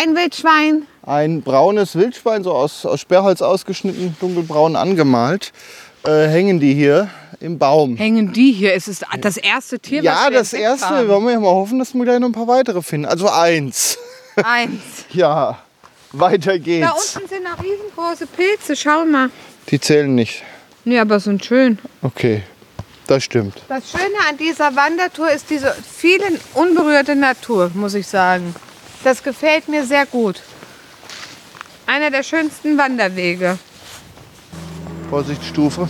ein 0.00 0.14
Wildschwein. 0.16 0.86
ein 1.04 1.42
braunes 1.42 1.94
Wildschwein, 1.96 2.42
so 2.44 2.52
aus, 2.52 2.84
aus 2.86 3.00
Sperrholz 3.00 3.42
ausgeschnitten, 3.42 4.16
dunkelbraun 4.20 4.76
angemalt. 4.76 5.52
Äh, 6.06 6.28
hängen 6.28 6.60
die 6.60 6.72
hier 6.74 7.08
im 7.40 7.58
Baum. 7.58 7.96
Hängen 7.96 8.32
die 8.32 8.52
hier? 8.52 8.74
Es 8.74 8.88
ist 8.88 9.04
das 9.20 9.36
erste 9.36 9.78
Tier, 9.78 10.02
Ja, 10.02 10.14
was 10.24 10.30
wir 10.30 10.38
das 10.38 10.52
entdeckt 10.54 10.70
erste. 10.70 10.88
haben. 10.88 11.08
Wollen 11.08 11.24
wir 11.26 11.32
ja 11.32 11.40
mal 11.40 11.48
hoffen, 11.50 11.78
dass 11.78 11.92
wir 11.94 12.04
gleich 12.04 12.18
noch 12.20 12.28
ein 12.28 12.32
paar 12.32 12.48
weitere 12.48 12.80
finden. 12.82 13.06
Also 13.06 13.28
eins. 13.28 13.98
Eins. 14.44 14.82
Ja, 15.12 15.58
weiter 16.12 16.52
Da 16.52 16.58
geht's. 16.58 17.16
unten 17.16 17.28
sind 17.28 17.44
noch 17.44 17.62
riesengroße 17.62 18.26
Pilze. 18.26 18.76
Schau 18.76 19.04
mal. 19.04 19.30
Die 19.68 19.80
zählen 19.80 20.14
nicht. 20.14 20.42
Nee, 20.84 20.98
aber 20.98 21.18
sind 21.20 21.44
schön. 21.44 21.78
Okay, 22.02 22.42
das 23.06 23.24
stimmt. 23.24 23.54
Das 23.68 23.90
Schöne 23.90 24.04
an 24.28 24.36
dieser 24.36 24.74
Wandertour 24.76 25.30
ist 25.30 25.50
diese 25.50 25.74
vielen 25.96 26.38
unberührte 26.54 27.16
Natur, 27.16 27.70
muss 27.74 27.94
ich 27.94 28.06
sagen. 28.06 28.54
Das 29.04 29.22
gefällt 29.22 29.68
mir 29.68 29.84
sehr 29.84 30.06
gut. 30.06 30.40
Einer 31.86 32.10
der 32.10 32.22
schönsten 32.22 32.78
Wanderwege. 32.78 33.58
Vorsichtsstufe. 35.10 35.88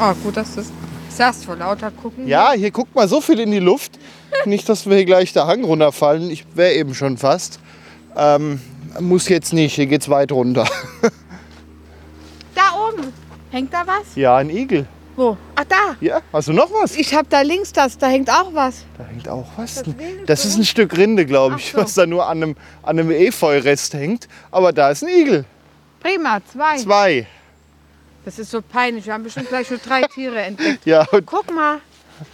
Oh, 0.00 0.14
gut, 0.22 0.36
dass 0.36 0.54
du 0.54 0.64
sagst, 1.10 1.44
vor 1.44 1.56
lauter 1.56 1.90
gucken. 1.90 2.26
Ja, 2.26 2.52
hier 2.52 2.70
guckt 2.70 2.94
mal 2.94 3.08
so 3.08 3.20
viel 3.20 3.38
in 3.40 3.50
die 3.50 3.58
Luft. 3.60 3.92
Nicht, 4.44 4.68
dass 4.68 4.86
wir 4.88 4.96
hier 4.96 5.04
gleich 5.04 5.32
der 5.32 5.46
Hang 5.46 5.64
runterfallen. 5.64 6.30
Ich 6.30 6.44
wäre 6.54 6.72
eben 6.74 6.94
schon 6.94 7.16
fast. 7.18 7.58
Ähm, 8.18 8.60
muss 9.00 9.28
jetzt 9.28 9.52
nicht, 9.52 9.74
hier 9.76 9.86
geht's 9.86 10.08
weit 10.08 10.32
runter. 10.32 10.66
Da 12.54 12.62
oben. 12.88 13.12
Hängt 13.50 13.72
da 13.72 13.86
was? 13.86 14.14
Ja, 14.16 14.36
ein 14.36 14.50
Igel. 14.50 14.84
Wo? 15.16 15.36
Ach, 15.54 15.64
da. 15.64 15.96
Ja, 16.00 16.20
hast 16.32 16.48
du 16.48 16.52
noch 16.52 16.70
was? 16.72 16.96
Ich 16.96 17.14
hab 17.14 17.28
da 17.30 17.40
links 17.40 17.72
das, 17.72 17.96
da 17.98 18.08
hängt 18.08 18.28
auch 18.30 18.52
was. 18.52 18.84
Da 18.96 19.04
hängt 19.04 19.28
auch 19.28 19.46
was. 19.56 19.74
Das 19.76 19.94
Das 20.26 20.44
ist 20.44 20.56
ein 20.58 20.64
Stück 20.64 20.96
Rinde, 20.96 21.24
glaube 21.26 21.56
ich, 21.58 21.70
so. 21.72 21.78
was 21.78 21.94
da 21.94 22.06
nur 22.06 22.26
an 22.26 22.42
einem, 22.42 22.56
an 22.82 22.98
einem 22.98 23.10
Efeurest 23.10 23.94
hängt. 23.94 24.28
Aber 24.50 24.72
da 24.72 24.90
ist 24.90 25.02
ein 25.02 25.08
Igel. 25.08 25.44
Prima, 26.00 26.40
zwei. 26.52 26.76
Zwei. 26.78 27.26
Das 28.24 28.38
ist 28.38 28.50
so 28.50 28.60
peinlich. 28.60 29.06
Wir 29.06 29.14
haben 29.14 29.24
bestimmt 29.24 29.48
gleich 29.48 29.66
schon 29.68 29.80
drei 29.84 30.02
Tiere 30.02 30.40
entdeckt. 30.40 30.80
Ja, 30.84 31.04
Guck 31.26 31.52
mal, 31.54 31.78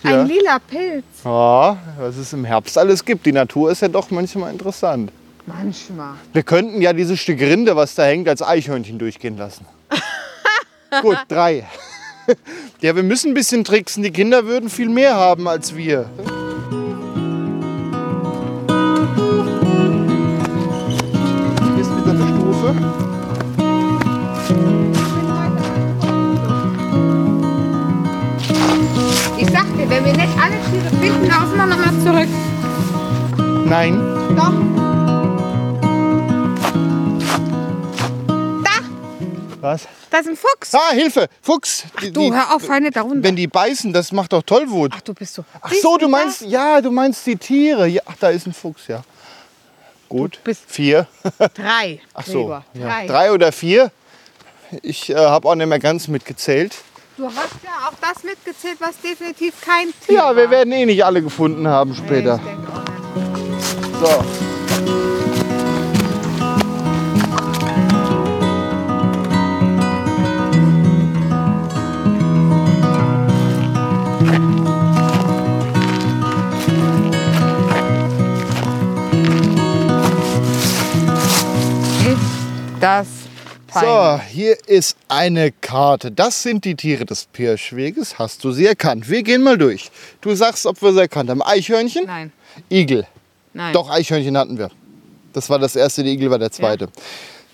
Ja. 0.03 0.21
ein 0.21 0.27
lila 0.27 0.59
Pilz. 0.59 1.05
ja, 1.25 1.77
was 1.99 2.17
es 2.17 2.33
im 2.33 2.45
Herbst 2.45 2.77
alles 2.79 3.05
gibt. 3.05 3.25
Die 3.27 3.33
Natur 3.33 3.71
ist 3.71 3.83
ja 3.83 3.89
doch 3.89 4.11
manchmal 4.11 4.53
interessant. 4.53 5.13
Manchmal. 5.47 6.15
Wir 6.33 6.43
könnten 6.43 6.81
ja 6.81 6.93
dieses 6.93 7.21
Stück 7.21 7.41
Rinde, 7.41 7.77
was 7.77 7.95
da 7.95 8.05
hängt, 8.05 8.29
als 8.29 8.43
Eichhörnchen 8.43 8.99
durchgehen 8.99 9.37
lassen. 9.37 9.67
Gut, 11.03 11.19
drei. 11.29 11.67
Ja, 12.81 12.97
wir 12.97 13.03
müssen 13.03 13.33
ein 13.33 13.35
bisschen 13.35 13.65
tricksen. 13.65 14.03
Die 14.03 14.11
Kinder 14.11 14.47
würden 14.47 14.71
viel 14.71 14.89
mehr 14.89 15.15
haben 15.15 15.47
als 15.47 15.77
wir. 15.77 16.09
Hier 21.75 21.81
ist 21.81 21.91
wieder 21.91 22.11
eine 22.11 22.27
Stufe. 22.29 22.75
Ich 29.37 29.51
sag 29.51 29.67
dir, 29.77 29.91
wenn 29.91 30.05
wir 30.05 30.13
nicht 30.13 30.39
alle 30.41 30.57
Tiere 30.71 30.89
finden, 31.01 31.29
laufen 31.29 31.57
wir 31.57 31.67
nochmal 31.67 31.93
zurück. 32.03 32.29
Nein. 33.67 34.01
Doch. 34.37 34.74
Was? 39.65 39.89
da 40.11 40.19
ist 40.19 40.29
ein 40.29 40.37
Fuchs. 40.37 40.75
Ah, 40.75 40.91
Hilfe! 40.93 41.27
Fuchs! 41.41 41.85
Die- 42.03 42.13
Du, 42.13 42.21
die- 42.31 42.33
hör 42.37 42.55
auf, 42.55 42.69
nicht 42.81 42.95
da 42.97 43.01
runter. 43.03 43.23
Wenn 43.23 43.35
die 43.37 43.47
beißen, 43.47 43.93
das 43.93 44.13
macht 44.13 44.33
doch 44.35 44.43
Tollwut. 44.43 44.93
Ach, 44.95 45.01
du 45.01 45.15
bist 45.15 45.35
so. 45.35 45.45
Ach 45.61 45.73
so, 45.73 45.97
du 45.97 46.07
meinst, 46.09 46.43
ja, 46.43 46.81
du 46.83 46.91
meinst 46.91 47.27
die 47.27 47.37
Tiere. 47.37 47.87
Ja, 47.89 48.03
ach, 48.05 48.15
da 48.21 48.29
ist 48.29 48.47
ein 48.47 48.53
Fuchs, 48.53 48.87
ja. 48.89 49.03
Gut. 50.09 50.39
bist- 50.45 50.65
Vier. 50.67 51.07
Drei. 51.55 52.01
Ach 52.13 52.27
so. 52.27 52.33
Gregor, 52.45 52.65
Ja. 52.75 52.87
Drei. 52.89 53.07
Drei 53.07 53.33
oder 53.33 53.53
vier. 53.53 53.91
Ich 54.83 55.09
äh, 55.11 55.15
habe 55.17 55.49
auch 55.49 55.55
nicht 55.55 55.67
mehr 55.67 55.79
ganz 55.79 56.09
mitgezählt. 56.09 56.77
Du 57.17 57.27
hast 57.27 57.37
ja 57.65 57.89
auch 57.89 57.95
das 58.01 58.23
mitgezählt, 58.25 58.77
was 58.81 59.01
definitiv 59.01 59.55
kein 59.61 59.87
Tier 60.07 60.17
Ja, 60.17 60.37
wir 60.37 60.45
war. 60.45 60.51
werden 60.51 60.73
eh 60.73 60.85
nicht 60.85 61.05
alle 61.05 61.23
gefunden 61.23 61.67
haben 61.69 61.93
Nee, 61.93 61.97
später. 61.97 62.37
nicht. 62.37 64.01
So. 64.01 64.25
Das 82.85 83.07
So, 83.81 84.21
hier 84.31 84.57
ist 84.69 84.97
eine 85.09 85.51
Karte. 85.51 86.11
Das 86.13 86.43
sind 86.43 86.65
die 86.65 86.75
Tiere 86.77 87.05
des 87.07 87.25
Pirschweges. 87.33 88.19
Hast 88.19 88.45
du 88.45 88.53
sie 88.53 88.67
erkannt? 88.67 89.09
Wir 89.09 89.23
gehen 89.23 89.43
mal 89.43 89.59
durch. 89.59 89.91
Du 90.21 90.35
sagst, 90.35 90.67
ob 90.67 90.81
wir 90.83 90.93
sie 90.93 91.01
erkannt 91.01 91.31
haben. 91.31 91.43
Eichhörnchen, 91.43 92.05
Nein, 92.07 92.33
Igel. 92.71 93.07
nein. 93.53 93.73
Doch, 93.73 93.91
Eichhörnchen 93.91 94.37
hatten 94.37 94.59
wir. 94.59 94.71
Das 95.33 95.51
war 95.51 95.59
das 95.59 95.75
erste, 95.75 96.05
der 96.05 96.13
Igel 96.13 96.31
war 96.31 96.39
der 96.39 96.53
zweite. 96.53 96.89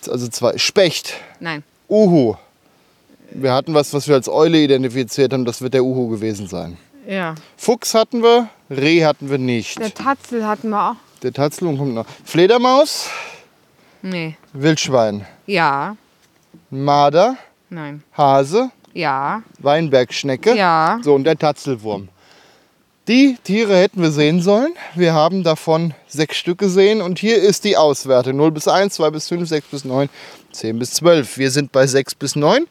Also 0.08 0.28
zwei. 0.28 0.58
Specht, 0.58 1.14
Nein. 1.38 1.62
Uhu. 1.88 2.34
Wir 3.32 3.52
hatten 3.52 3.72
was, 3.74 3.94
was 3.94 4.08
wir 4.08 4.16
als 4.16 4.28
Eule 4.28 4.58
identifiziert 4.58 5.32
haben. 5.32 5.44
Das 5.44 5.62
wird 5.62 5.72
der 5.74 5.84
Uhu 5.84 6.08
gewesen 6.08 6.48
sein. 6.48 6.76
Ja. 7.08 7.34
Fuchs 7.56 7.94
hatten 7.94 8.22
wir, 8.22 8.48
Reh 8.68 9.04
hatten 9.04 9.30
wir 9.30 9.38
nicht. 9.38 9.78
Der 9.78 9.94
Tatzel 9.94 10.46
hatten 10.46 10.68
wir 10.70 10.90
auch. 10.90 10.96
Der 11.22 11.32
Tatzelung 11.32 11.78
kommt 11.78 11.94
noch. 11.94 12.06
Fledermaus, 12.24 13.08
Nee. 14.02 14.36
Wildschwein, 14.52 15.26
Ja. 15.46 15.96
Marder, 16.70 17.36
Nein. 17.68 18.02
Hase, 18.16 18.70
Ja. 18.92 19.42
Weinbergschnecke. 19.58 20.54
Ja. 20.56 20.98
So, 21.02 21.14
und 21.14 21.24
der 21.24 21.36
Tatzelwurm. 21.38 22.08
Die 23.08 23.36
Tiere 23.42 23.76
hätten 23.76 24.02
wir 24.02 24.10
sehen 24.10 24.40
sollen. 24.40 24.72
Wir 24.94 25.14
haben 25.14 25.42
davon 25.42 25.94
sechs 26.06 26.36
Stück 26.36 26.58
gesehen. 26.58 27.00
Und 27.02 27.18
hier 27.18 27.38
ist 27.42 27.64
die 27.64 27.76
Auswertung. 27.76 28.36
0 28.36 28.50
bis 28.52 28.68
1, 28.68 28.94
2 28.94 29.10
bis 29.10 29.28
5, 29.28 29.48
6 29.48 29.66
bis 29.68 29.84
9, 29.84 30.08
10 30.52 30.78
bis 30.78 30.92
12. 30.92 31.38
Wir 31.38 31.50
sind 31.50 31.72
bei 31.72 31.86
6 31.86 32.14
bis 32.14 32.36
9. 32.36 32.66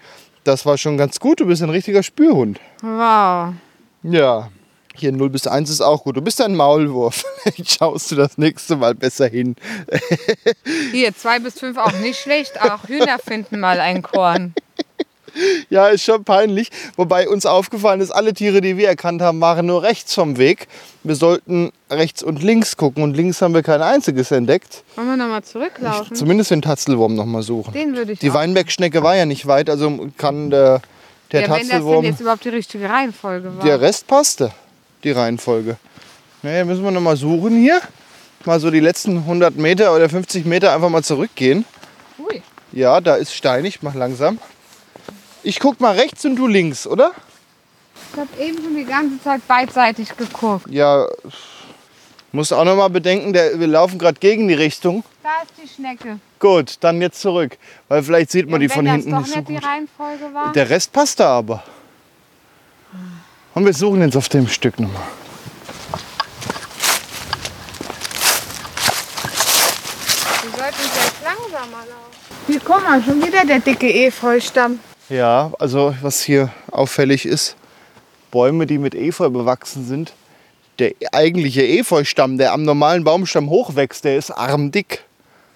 Das 0.45 0.65
war 0.65 0.77
schon 0.77 0.97
ganz 0.97 1.19
gut. 1.19 1.41
Du 1.41 1.45
bist 1.47 1.61
ein 1.61 1.69
richtiger 1.69 2.03
Spürhund. 2.03 2.59
Wow. 2.81 3.53
Ja. 4.03 4.49
Hier 4.99 5.11
0 5.11 5.29
bis 5.29 5.47
1 5.47 5.69
ist 5.69 5.81
auch 5.81 6.03
gut. 6.03 6.17
Du 6.17 6.21
bist 6.21 6.41
ein 6.41 6.55
Maulwurf. 6.55 7.23
Vielleicht 7.43 7.77
schaust 7.79 8.11
du 8.11 8.15
das 8.15 8.37
nächste 8.37 8.75
Mal 8.75 8.95
besser 8.95 9.27
hin. 9.27 9.55
Hier, 10.91 11.15
zwei 11.15 11.39
bis 11.39 11.59
fünf 11.59 11.77
auch 11.77 11.93
nicht 11.99 12.19
schlecht. 12.19 12.61
Auch 12.61 12.87
Hühner 12.87 13.19
finden 13.19 13.59
mal 13.59 13.79
ein 13.79 14.01
Korn. 14.01 14.53
Ja, 15.69 15.87
ist 15.87 16.03
schon 16.03 16.23
peinlich. 16.23 16.69
Wobei 16.95 17.29
uns 17.29 17.45
aufgefallen 17.45 18.01
ist, 18.01 18.11
alle 18.11 18.33
Tiere, 18.33 18.61
die 18.61 18.77
wir 18.77 18.87
erkannt 18.87 19.21
haben, 19.21 19.39
waren 19.41 19.65
nur 19.65 19.83
rechts 19.83 20.13
vom 20.13 20.37
Weg. 20.37 20.67
Wir 21.03 21.15
sollten 21.15 21.71
rechts 21.89 22.23
und 22.23 22.43
links 22.43 22.77
gucken 22.77 23.03
und 23.03 23.15
links 23.15 23.41
haben 23.41 23.53
wir 23.53 23.63
kein 23.63 23.81
einziges 23.81 24.31
entdeckt. 24.31 24.83
Wollen 24.95 25.07
wir 25.07 25.17
nochmal 25.17 25.43
zurücklaufen? 25.43 26.15
Zumindest 26.15 26.51
den 26.51 26.61
Tatzelwurm 26.61 27.15
noch 27.15 27.25
mal 27.25 27.43
suchen. 27.43 27.73
Den 27.73 27.95
würde 27.95 28.13
ich 28.13 28.19
Die. 28.19 28.33
Weinbergschnecke 28.33 29.03
war 29.03 29.15
ja 29.15 29.25
nicht 29.25 29.45
weit, 29.47 29.69
also 29.69 30.09
kann 30.17 30.49
der, 30.49 30.81
der 31.31 31.41
ja, 31.41 31.47
wenn 31.47 31.51
das 31.51 31.59
denn 31.59 31.69
Tatzelwurm. 31.69 32.05
jetzt 32.05 32.19
überhaupt 32.21 32.43
die 32.45 32.49
richtige 32.49 32.89
Reihenfolge 32.89 33.55
war. 33.57 33.63
Der 33.63 33.79
Rest 33.81 34.07
passte, 34.07 34.51
die 35.03 35.11
Reihenfolge. 35.11 35.77
Naja, 36.41 36.65
müssen 36.65 36.83
wir 36.83 36.91
noch 36.91 37.01
mal 37.01 37.17
suchen 37.17 37.57
hier. 37.57 37.81
Mal 38.45 38.59
so 38.59 38.71
die 38.71 38.79
letzten 38.79 39.17
100 39.17 39.55
Meter 39.57 39.93
oder 39.93 40.09
50 40.09 40.45
Meter 40.45 40.73
einfach 40.73 40.89
mal 40.89 41.03
zurückgehen. 41.03 41.65
Ui. 42.19 42.41
Ja, 42.71 43.01
da 43.01 43.15
ist 43.15 43.33
steinig, 43.33 43.81
mach 43.81 43.95
langsam. 43.95 44.39
Ich 45.43 45.59
guck 45.59 45.79
mal 45.79 45.95
rechts 45.95 46.23
und 46.25 46.35
du 46.35 46.47
links, 46.47 46.87
oder? 46.87 47.11
Ich 48.13 48.19
habe 48.19 48.29
eben 48.41 48.63
schon 48.63 48.75
die 48.75 48.85
ganze 48.85 49.21
Zeit 49.21 49.45
beidseitig 49.47 50.15
geguckt. 50.15 50.67
Ja, 50.69 51.07
musst 52.31 52.53
auch 52.53 52.63
noch 52.63 52.75
mal 52.75 52.89
bedenken, 52.89 53.33
der, 53.33 53.59
wir 53.59 53.67
laufen 53.67 53.99
gerade 53.99 54.19
gegen 54.19 54.47
die 54.47 54.53
Richtung. 54.53 55.03
Da 55.23 55.29
ist 55.43 55.53
die 55.61 55.67
Schnecke. 55.67 56.19
Gut, 56.39 56.77
dann 56.79 57.01
jetzt 57.01 57.19
zurück, 57.21 57.57
weil 57.87 58.03
vielleicht 58.03 58.31
sieht 58.31 58.49
man 58.49 58.61
Ja, 58.61 58.67
die 58.67 58.73
von 58.73 58.85
hinten 58.85 59.17
nicht 59.17 59.33
so 59.33 59.41
gut. 59.41 59.61
Der 60.55 60.69
Rest 60.69 60.93
passt 60.93 61.19
da 61.19 61.37
aber. 61.37 61.63
Und 63.55 63.65
wir 63.65 63.73
suchen 63.73 64.01
jetzt 64.01 64.15
auf 64.15 64.29
dem 64.29 64.47
Stück 64.47 64.79
nochmal. 64.79 65.01
Wir 70.41 70.51
sollten 70.51 70.75
vielleicht 70.75 71.23
langsamer 71.23 71.85
laufen. 71.89 72.19
Hier, 72.47 72.59
guck 72.63 72.83
mal, 72.83 73.03
schon 73.03 73.21
wieder 73.21 73.45
der 73.45 73.59
dicke 73.59 73.91
Efeustamm. 73.91 74.79
Ja, 75.09 75.51
also 75.59 75.95
was 76.01 76.21
hier 76.21 76.51
auffällig 76.71 77.25
ist, 77.25 77.55
Bäume, 78.31 78.67
die 78.67 78.77
mit 78.77 78.93
Efeu 78.93 79.29
bewachsen 79.29 79.85
sind, 79.85 80.13
der 80.77 80.93
eigentliche 81.11 81.65
Efeustamm, 81.65 82.37
der 82.37 82.53
am 82.53 82.63
normalen 82.63 83.03
Baumstamm 83.03 83.49
hochwächst, 83.49 84.05
der 84.05 84.17
ist 84.17 84.31
armdick. 84.31 85.03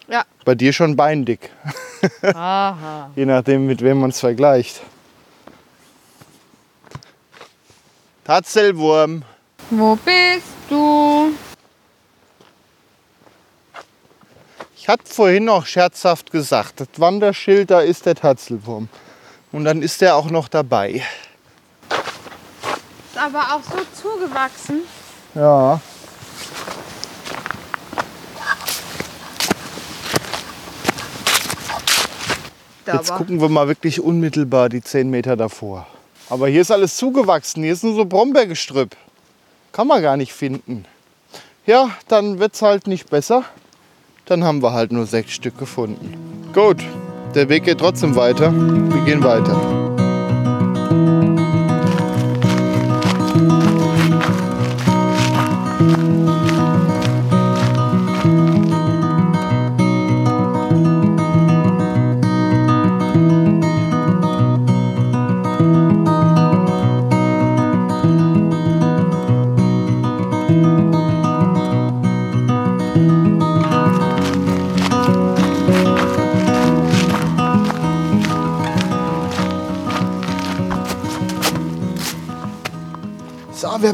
Ja. 0.07 0.23
Bei 0.43 0.55
dir 0.55 0.73
schon 0.73 0.95
beindick. 0.95 1.49
Aha. 2.33 3.11
Je 3.15 3.25
nachdem, 3.25 3.67
mit 3.67 3.81
wem 3.81 3.99
man 3.99 4.09
es 4.09 4.19
vergleicht. 4.19 4.81
Tatzelwurm. 8.23 9.23
Wo 9.69 9.95
bist 9.97 10.45
du? 10.69 11.33
Ich 14.77 14.87
hatte 14.87 15.03
vorhin 15.05 15.45
noch 15.45 15.65
scherzhaft 15.65 16.31
gesagt, 16.31 16.79
das 16.79 16.87
Wanderschild, 16.97 17.71
da 17.71 17.81
ist 17.81 18.05
der 18.05 18.15
Tatzelwurm. 18.15 18.87
Und 19.51 19.65
dann 19.65 19.81
ist 19.81 20.01
der 20.01 20.15
auch 20.15 20.29
noch 20.29 20.47
dabei. 20.47 21.03
Ist 21.89 23.17
aber 23.17 23.39
auch 23.53 23.61
so 23.63 23.79
zugewachsen. 23.93 24.81
Ja. 25.35 25.79
Jetzt 32.85 33.13
gucken 33.13 33.39
wir 33.39 33.49
mal 33.49 33.67
wirklich 33.67 34.01
unmittelbar 34.01 34.69
die 34.69 34.81
10 34.81 35.09
Meter 35.09 35.37
davor. 35.37 35.87
Aber 36.29 36.47
hier 36.47 36.61
ist 36.61 36.71
alles 36.71 36.97
zugewachsen. 36.97 37.63
Hier 37.63 37.73
ist 37.73 37.83
nur 37.83 37.95
so 37.95 38.05
Brombeergestrüpp. 38.05 38.95
Kann 39.71 39.87
man 39.87 40.01
gar 40.01 40.17
nicht 40.17 40.33
finden. 40.33 40.85
Ja, 41.65 41.89
dann 42.07 42.39
wird 42.39 42.55
es 42.55 42.61
halt 42.61 42.87
nicht 42.87 43.09
besser. 43.09 43.43
Dann 44.25 44.43
haben 44.43 44.61
wir 44.61 44.73
halt 44.73 44.91
nur 44.91 45.05
sechs 45.05 45.31
Stück 45.31 45.57
gefunden. 45.57 46.51
Gut, 46.53 46.83
der 47.35 47.49
Weg 47.49 47.63
geht 47.63 47.79
trotzdem 47.79 48.15
weiter. 48.15 48.53
Wir 48.53 49.01
gehen 49.03 49.23
weiter. 49.23 49.92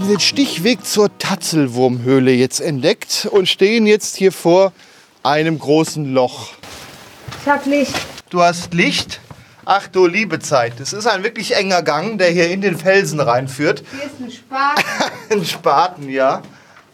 Den 0.09 0.19
Stichweg 0.19 0.85
zur 0.85 1.15
Tatzelwurmhöhle 1.19 2.31
jetzt 2.31 2.59
entdeckt 2.61 3.27
und 3.31 3.47
stehen 3.47 3.85
jetzt 3.85 4.15
hier 4.15 4.31
vor 4.31 4.73
einem 5.21 5.59
großen 5.59 6.13
Loch. 6.13 6.49
Ich 7.43 7.47
hab 7.49 7.65
Licht. 7.65 7.95
Du 8.29 8.41
hast 8.41 8.73
Licht? 8.73 9.21
Ach 9.65 9.87
du 9.87 10.07
liebe 10.07 10.39
Zeit, 10.39 10.79
es 10.79 10.93
ist 10.93 11.05
ein 11.05 11.23
wirklich 11.23 11.55
enger 11.55 11.83
Gang, 11.83 12.17
der 12.17 12.31
hier 12.31 12.49
in 12.49 12.61
den 12.61 12.75
Felsen 12.75 13.19
reinführt. 13.19 13.83
Hier 13.91 14.05
ist 14.05 14.19
ein 14.19 14.31
Spaten 14.31 14.83
Ein 15.29 15.45
Spaten, 15.45 16.09
ja. 16.09 16.41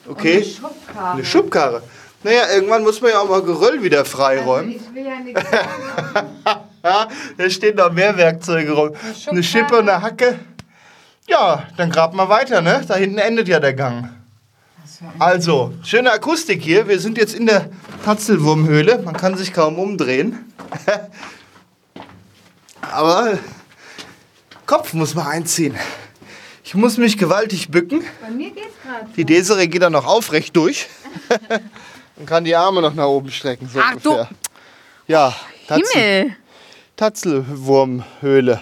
und 0.06 0.12
Okay. 0.12 0.36
eine 0.36 0.46
Schubkarre. 0.46 1.14
Eine 1.14 1.26
Schubkarre. 1.26 1.84
Naja, 2.24 2.42
irgendwann 2.54 2.84
muss 2.84 3.00
man 3.02 3.12
ja 3.12 3.20
auch 3.22 3.30
mal 3.30 3.42
Geröll 3.44 3.82
wieder 3.82 4.00
Also 4.00 4.12
freiräumen. 4.12 4.72
ich 4.72 4.94
will 4.94 5.06
ja 5.06 5.20
nichts 5.20 5.42
da 7.38 7.50
stehen 7.50 7.76
noch 7.78 7.94
mehr 7.94 8.18
Werkzeuge 8.18 8.72
rum. 8.74 8.92
Eine 9.28 9.42
Schippe 9.44 9.78
und 9.78 9.88
eine 9.88 10.02
Hacke. 10.02 10.38
Ja, 11.28 11.66
dann 11.78 11.90
grab 11.90 12.14
mal 12.14 12.30
weiter, 12.30 12.62
ne? 12.62 12.84
Da 12.88 12.96
hinten 12.96 13.18
endet 13.18 13.48
ja 13.48 13.60
der 13.60 13.74
Gang. 13.74 14.10
Also, 15.20 15.74
schöne 15.84 16.12
Akustik 16.12 16.62
hier. 16.62 16.88
Wir 16.88 17.00
sind 17.00 17.18
jetzt 17.18 17.34
in 17.34 17.46
der 17.48 17.70
Tatzelwurmhöhle. 18.06 19.00
Man 19.00 19.16
kann 19.18 19.36
sich 19.36 19.52
kaum 19.54 19.78
umdrehen. 19.80 20.54
Aber 22.92 23.38
Kopf 24.66 24.94
muss 24.94 25.16
man 25.16 25.28
einziehen. 25.28 25.76
Ich 26.64 26.74
muss 26.76 26.98
mich 26.98 27.18
gewaltig 27.18 27.70
bücken. 27.70 28.04
Bei 28.22 28.30
mir 28.30 28.52
geht's 28.52 28.76
gerade. 28.84 29.08
Die 29.16 29.26
Desiree 29.26 29.68
geht 29.68 29.82
dann 29.82 29.94
noch 29.94 30.06
aufrecht 30.06 30.56
durch 30.56 30.88
und 32.16 32.26
kann 32.26 32.44
die 32.44 32.56
Arme 32.56 32.82
noch 32.82 32.94
nach 32.94 33.06
oben 33.08 33.32
strecken. 33.32 33.70
So 33.72 33.80
Ach, 33.82 33.96
du- 34.02 34.12
ungefähr. 34.12 34.30
Ja, 35.08 35.36
Tatzel, 35.68 36.02
Himmel. 36.02 36.36
Tatzelwurmhöhle. 36.96 38.62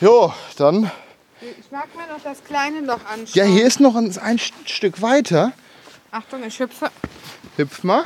Jo, 0.00 0.32
dann. 0.56 0.90
Mag 1.78 1.94
mir 1.94 2.12
noch 2.12 2.20
das 2.24 2.42
kleine 2.42 2.80
Loch 2.80 2.98
anschauen. 3.04 3.28
Ja, 3.34 3.44
hier 3.44 3.64
ist 3.64 3.78
noch 3.78 3.94
ein, 3.94 4.12
ein 4.18 4.40
Stück 4.64 5.00
weiter. 5.00 5.52
Achtung, 6.10 6.42
ich 6.44 6.58
hüpfe. 6.58 6.90
Hüpf 7.56 7.84
mal. 7.84 8.02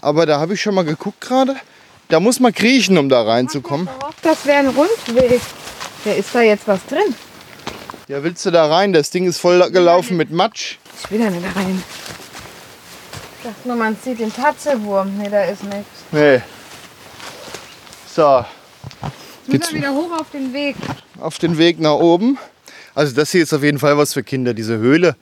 Aber 0.00 0.24
da 0.24 0.38
habe 0.38 0.54
ich 0.54 0.62
schon 0.62 0.76
mal 0.76 0.84
geguckt 0.84 1.20
gerade. 1.20 1.56
Da 2.10 2.20
muss 2.20 2.38
man 2.38 2.54
kriechen, 2.54 2.96
um 2.96 3.08
da 3.08 3.22
reinzukommen. 3.22 3.88
Das 4.22 4.46
wäre 4.46 4.58
ein 4.58 4.68
Rundweg. 4.68 5.40
Da 6.04 6.12
ist 6.12 6.32
da 6.32 6.42
jetzt 6.42 6.68
was 6.68 6.86
drin. 6.86 7.12
Ja, 8.06 8.22
willst 8.22 8.46
du 8.46 8.52
da 8.52 8.66
rein? 8.66 8.92
Das 8.92 9.10
Ding 9.10 9.26
ist 9.26 9.38
voll 9.38 9.68
gelaufen 9.72 10.16
mit 10.16 10.30
Matsch. 10.30 10.76
Ich 11.02 11.10
will 11.10 11.18
da 11.18 11.28
nicht 11.28 11.56
rein. 11.56 11.82
Ich 13.38 13.46
dachte 13.50 13.66
nur, 13.66 13.76
man 13.78 13.96
sieht 14.00 14.20
den 14.20 14.32
Tatzelwurm. 14.32 15.18
Nee, 15.18 15.28
da 15.28 15.42
ist 15.42 15.64
nichts. 15.64 15.88
Nee. 16.12 16.40
So, 18.14 18.44
muss 19.02 19.12
Geht's- 19.48 19.72
mal 19.72 19.78
wieder 19.78 19.92
hoch 19.92 20.20
auf 20.20 20.30
den 20.30 20.52
Weg. 20.52 20.76
auf 21.20 21.38
den 21.38 21.58
Weg 21.58 21.80
nach 21.80 21.94
oben. 21.94 22.38
Also 23.00 23.14
das 23.14 23.32
hier 23.32 23.42
ist 23.44 23.54
auf 23.54 23.62
jeden 23.62 23.78
Fall 23.78 23.96
was 23.96 24.12
für 24.12 24.22
Kinder. 24.22 24.52
Diese 24.52 24.76
Höhle, 24.76 25.16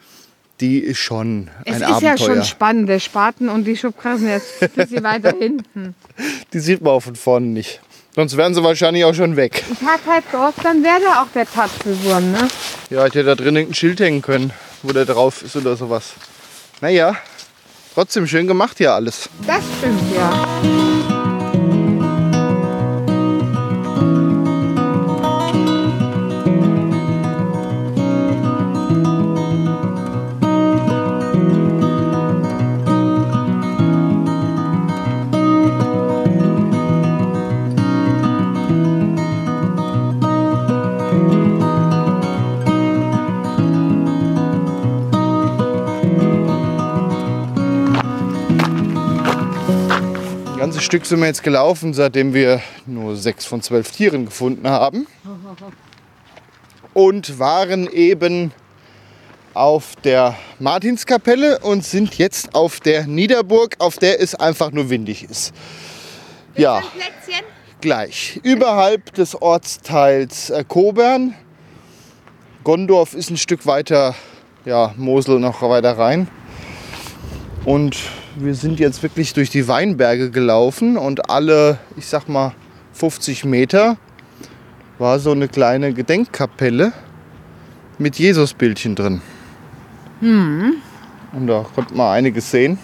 die 0.59 0.81
ist 0.81 0.99
schon 0.99 1.49
Es 1.65 1.75
ein 1.77 1.83
ist 1.83 1.87
Abenteuer. 1.87 2.11
ja 2.11 2.19
schon 2.19 2.43
spannend. 2.43 2.89
Der 2.89 2.99
Spaten 2.99 3.49
und 3.49 3.63
die 3.67 3.77
Schubkarre 3.77 4.19
sind 4.19 4.31
jetzt 4.31 4.61
ein 4.61 4.71
bisschen 4.71 5.05
weiter 5.05 5.33
hinten. 5.39 5.95
Die 6.53 6.59
sieht 6.59 6.83
man 6.83 6.95
auch 6.95 7.01
von 7.05 7.15
vorne 7.15 7.47
nicht. 7.47 7.81
Sonst 8.17 8.37
wären 8.37 8.53
sie 8.53 8.65
wahrscheinlich 8.65 9.05
auch 9.05 9.15
schon 9.15 9.37
weg. 9.37 9.63
Ich 9.71 9.87
hab 9.87 10.05
halt 10.05 10.29
gehofft, 10.33 10.59
dann 10.65 10.83
wäre 10.83 10.99
da 11.05 11.23
auch 11.23 11.29
der 11.33 11.47
Tatzelwurm, 11.47 12.33
ne? 12.33 12.49
Ja, 12.91 13.07
ich 13.07 13.15
hätte 13.15 13.23
da 13.27 13.35
drin 13.37 13.57
ein 13.57 13.73
Schild 13.73 14.01
hängen 14.01 14.23
können, 14.23 14.51
wo 14.83 14.91
der 14.93 15.05
drauf 15.05 15.45
ist 15.45 15.55
oder 15.55 15.77
sowas. 15.77 16.15
Naja, 16.81 17.15
trotzdem 17.95 18.27
schön 18.27 18.49
gemacht 18.49 18.79
hier 18.79 18.93
alles. 18.93 19.31
Das 19.47 19.63
stimmt, 19.79 20.03
ja. 20.17 20.48
Ein 50.79 50.83
ganzes 50.83 50.87
Stück 50.87 51.07
sind 51.07 51.19
wir 51.19 51.27
jetzt 51.27 51.43
gelaufen, 51.43 51.93
seitdem 51.93 52.35
wir 52.35 52.63
nur 52.87 53.17
sechs 53.17 53.45
von 53.45 53.61
zwölf 53.63 53.91
Tieren 53.91 54.27
gefunden 54.27 54.69
haben. 54.69 55.09
Und 56.95 57.41
waren 57.41 57.91
eben 57.91 58.53
auf 59.55 59.97
der 60.05 60.37
Martinskapelle 60.61 61.59
und 61.59 61.85
sind 61.85 62.17
jetzt 62.17 62.55
auf 62.55 62.79
der 62.79 63.09
Niederburg, 63.09 63.75
auf 63.81 63.97
der 63.97 64.23
es 64.23 64.37
einfach 64.37 64.71
nur 64.71 64.89
windig 64.89 65.25
ist. 65.25 65.53
Ja, 66.55 66.85
gleich. 67.81 68.39
Überhalb 68.45 69.13
des 69.15 69.35
Ortsteils 69.35 70.51
äh, 70.51 70.63
Kobern. 70.63 71.35
Gondorf 72.63 73.15
ist 73.15 73.31
ein 73.31 73.37
Stück 73.37 73.67
weiter, 73.67 74.15
ja, 74.65 74.95
Mosel 74.97 75.41
noch 75.41 75.61
weiter 75.61 75.99
rein. 75.99 76.29
Und 77.65 77.97
wir 78.41 78.55
sind 78.55 78.79
jetzt 78.79 79.03
wirklich 79.03 79.33
durch 79.33 79.51
die 79.51 79.67
Weinberge 79.69 80.31
gelaufen 80.31 80.97
und 80.97 81.29
alle, 81.31 81.79
ich 81.97 82.07
sag 82.07 82.29
mal, 82.29 82.53
50 82.93 83.45
Meter 83.45 83.97
war 84.99 85.19
so 85.19 85.33
eine 85.33 85.49
kleine 85.49 85.93
Gedenkkapelle 85.93 86.93
mit 87.99 88.19
Jesusbildchen 88.19 88.95
drin. 88.95 89.21
Und 91.33 91.47
da 91.47 91.67
konnte 91.75 91.95
man 91.95 92.13
einiges 92.15 92.51
sehen. 92.51 92.79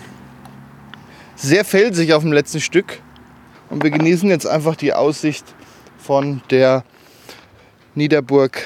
Sehr 1.37 1.64
felsig 1.64 2.12
auf 2.12 2.23
dem 2.23 2.33
letzten 2.33 2.61
Stück. 2.61 3.01
Und 3.71 3.83
wir 3.83 3.90
genießen 3.90 4.29
jetzt 4.29 4.47
einfach 4.47 4.77
die 4.77 4.93
Aussicht 4.93 5.45
von 5.99 6.43
der 6.51 6.85
Niederburg 7.95 8.62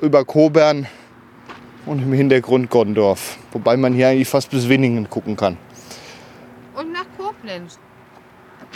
über 0.00 0.24
Kobern 0.24 0.86
und 1.86 2.02
im 2.02 2.12
Hintergrund 2.12 2.70
Gondorf. 2.70 3.38
Wobei 3.52 3.76
man 3.76 3.92
hier 3.92 4.08
eigentlich 4.08 4.28
fast 4.28 4.50
bis 4.50 4.68
Winningen 4.68 5.10
gucken 5.10 5.36
kann. 5.36 5.56
Koblenz. 7.42 7.78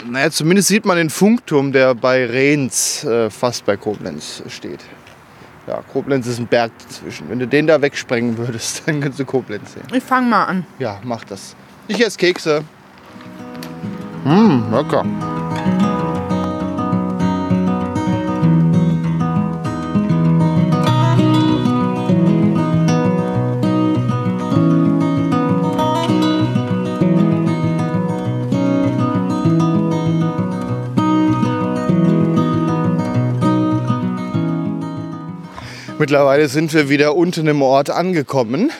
Naja, 0.05 0.29
zumindest 0.29 0.67
sieht 0.67 0.85
man 0.85 0.97
den 0.97 1.09
Funkturm, 1.09 1.71
der 1.71 1.95
bei 1.95 2.25
Rehns 2.25 3.03
äh, 3.03 3.29
fast 3.29 3.65
bei 3.65 3.77
Koblenz 3.77 4.43
steht. 4.47 4.81
Ja, 5.65 5.81
Koblenz 5.91 6.27
ist 6.27 6.39
ein 6.39 6.47
Berg 6.47 6.71
dazwischen. 6.79 7.29
Wenn 7.29 7.39
du 7.39 7.47
den 7.47 7.67
da 7.67 7.81
wegsprengen 7.81 8.37
würdest, 8.37 8.83
dann 8.85 9.01
kannst 9.01 9.19
du 9.19 9.25
Koblenz 9.25 9.73
sehen. 9.73 9.83
Ich 9.91 10.03
fang 10.03 10.29
mal 10.29 10.45
an. 10.45 10.65
Ja, 10.79 10.99
mach 11.03 11.23
das. 11.23 11.55
Ich 11.87 12.05
esse 12.05 12.17
Kekse. 12.17 12.63
Mmh, 14.23 14.75
lecker. 14.75 15.05
Mittlerweile 35.99 36.47
sind 36.47 36.73
wir 36.73 36.89
wieder 36.89 37.15
unten 37.15 37.47
im 37.47 37.63
Ort 37.63 37.89
angekommen, 37.89 38.71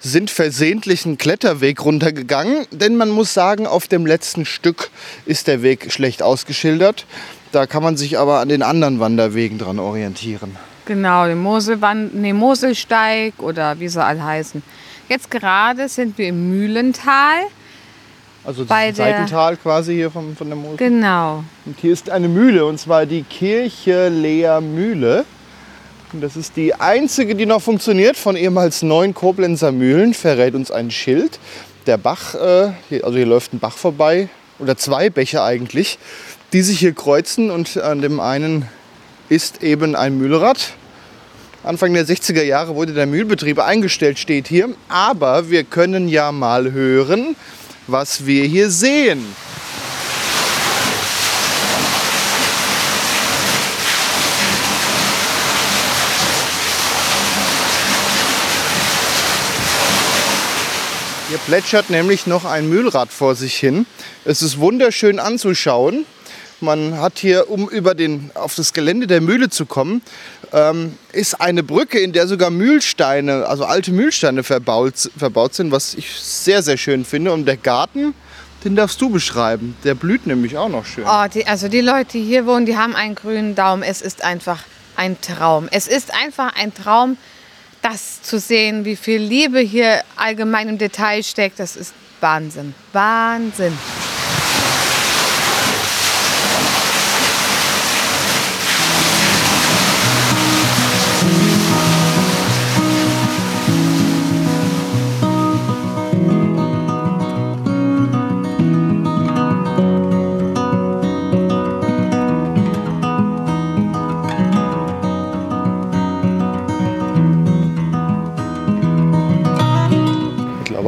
sind 0.00 0.28
versehentlich 0.28 1.06
einen 1.06 1.16
Kletterweg 1.16 1.84
runtergegangen, 1.84 2.66
denn 2.72 2.96
man 2.96 3.10
muss 3.10 3.32
sagen, 3.32 3.68
auf 3.68 3.86
dem 3.86 4.06
letzten 4.06 4.44
Stück 4.44 4.90
ist 5.24 5.46
der 5.46 5.62
Weg 5.62 5.92
schlecht 5.92 6.20
ausgeschildert. 6.20 7.06
Da 7.52 7.66
kann 7.66 7.84
man 7.84 7.96
sich 7.96 8.18
aber 8.18 8.40
an 8.40 8.48
den 8.48 8.64
anderen 8.64 8.98
Wanderwegen 8.98 9.58
dran 9.58 9.78
orientieren. 9.78 10.56
Genau, 10.84 11.26
den 11.26 11.38
Moselwand, 11.38 12.16
nee, 12.16 12.32
Moselsteig 12.32 13.34
oder 13.38 13.78
wie 13.78 13.88
sie 13.88 14.02
alle 14.02 14.24
heißen. 14.24 14.60
Jetzt 15.08 15.30
gerade 15.30 15.88
sind 15.88 16.18
wir 16.18 16.26
im 16.26 16.50
Mühlental. 16.50 17.42
Also 18.44 18.62
das 18.62 18.68
Bei 18.68 18.92
Seitental 18.92 19.56
quasi 19.58 19.94
hier 19.94 20.10
von, 20.10 20.34
von 20.34 20.48
der 20.48 20.56
Mosel. 20.56 20.76
Genau. 20.76 21.44
Und 21.66 21.78
hier 21.78 21.92
ist 21.92 22.10
eine 22.10 22.28
Mühle, 22.28 22.64
und 22.64 22.80
zwar 22.80 23.06
die 23.06 23.22
Kirche 23.22 24.08
Leer 24.08 24.60
Mühle. 24.60 25.24
Das 26.14 26.36
ist 26.36 26.56
die 26.56 26.74
einzige, 26.74 27.34
die 27.34 27.44
noch 27.44 27.60
funktioniert 27.60 28.16
von 28.16 28.34
ehemals 28.34 28.80
neun 28.82 29.12
Koblenzer 29.12 29.72
Mühlen, 29.72 30.14
verrät 30.14 30.54
uns 30.54 30.70
ein 30.70 30.90
Schild. 30.90 31.38
Der 31.86 31.98
Bach, 31.98 32.34
äh, 32.34 32.72
also 33.02 33.18
hier 33.18 33.26
läuft 33.26 33.52
ein 33.52 33.58
Bach 33.58 33.76
vorbei, 33.76 34.30
oder 34.58 34.78
zwei 34.78 35.10
Bäche 35.10 35.42
eigentlich, 35.42 35.98
die 36.54 36.62
sich 36.62 36.78
hier 36.78 36.94
kreuzen 36.94 37.50
und 37.50 37.76
an 37.76 38.00
dem 38.00 38.20
einen 38.20 38.66
ist 39.28 39.62
eben 39.62 39.94
ein 39.94 40.16
Mühlrad. 40.16 40.72
Anfang 41.62 41.92
der 41.92 42.06
60er 42.06 42.42
Jahre 42.42 42.74
wurde 42.74 42.94
der 42.94 43.06
Mühlbetrieb 43.06 43.58
eingestellt, 43.58 44.18
steht 44.18 44.48
hier. 44.48 44.70
Aber 44.88 45.50
wir 45.50 45.64
können 45.64 46.08
ja 46.08 46.32
mal 46.32 46.72
hören, 46.72 47.36
was 47.86 48.24
wir 48.24 48.44
hier 48.44 48.70
sehen. 48.70 49.26
Hier 61.28 61.36
plätschert 61.36 61.90
nämlich 61.90 62.26
noch 62.26 62.46
ein 62.46 62.70
Mühlrad 62.70 63.12
vor 63.12 63.34
sich 63.34 63.54
hin. 63.54 63.84
Es 64.24 64.40
ist 64.40 64.58
wunderschön 64.58 65.18
anzuschauen. 65.18 66.06
Man 66.62 66.98
hat 66.98 67.18
hier, 67.18 67.50
um 67.50 67.68
über 67.68 67.94
den, 67.94 68.30
auf 68.32 68.54
das 68.54 68.72
Gelände 68.72 69.06
der 69.06 69.20
Mühle 69.20 69.50
zu 69.50 69.66
kommen, 69.66 70.00
ähm, 70.54 70.96
ist 71.12 71.38
eine 71.38 71.62
Brücke, 71.62 71.98
in 71.98 72.14
der 72.14 72.26
sogar 72.28 72.48
Mühlsteine, 72.48 73.44
also 73.44 73.66
alte 73.66 73.92
Mühlsteine 73.92 74.42
verbaut, 74.42 75.10
verbaut 75.18 75.52
sind, 75.52 75.70
was 75.70 75.92
ich 75.92 76.10
sehr, 76.18 76.62
sehr 76.62 76.78
schön 76.78 77.04
finde. 77.04 77.32
Und 77.32 77.44
der 77.44 77.58
Garten, 77.58 78.14
den 78.64 78.74
darfst 78.74 78.98
du 79.02 79.10
beschreiben. 79.10 79.76
Der 79.84 79.94
blüht 79.94 80.26
nämlich 80.26 80.56
auch 80.56 80.70
noch 80.70 80.86
schön. 80.86 81.04
Oh, 81.06 81.26
die, 81.32 81.46
also 81.46 81.68
die 81.68 81.82
Leute, 81.82 82.12
die 82.12 82.24
hier 82.24 82.46
wohnen, 82.46 82.64
die 82.64 82.78
haben 82.78 82.96
einen 82.96 83.14
grünen 83.14 83.54
Daumen. 83.54 83.82
Es 83.82 84.00
ist 84.00 84.24
einfach 84.24 84.60
ein 84.96 85.20
Traum. 85.20 85.68
Es 85.70 85.88
ist 85.88 86.10
einfach 86.14 86.54
ein 86.56 86.72
Traum, 86.72 87.18
das 87.82 88.22
zu 88.22 88.38
sehen, 88.38 88.84
wie 88.84 88.96
viel 88.96 89.20
Liebe 89.20 89.60
hier 89.60 90.02
allgemein 90.16 90.68
im 90.68 90.78
Detail 90.78 91.22
steckt. 91.22 91.58
Das 91.60 91.76
ist 91.76 91.94
Wahnsinn. 92.20 92.74
Wahnsinn. 92.92 93.76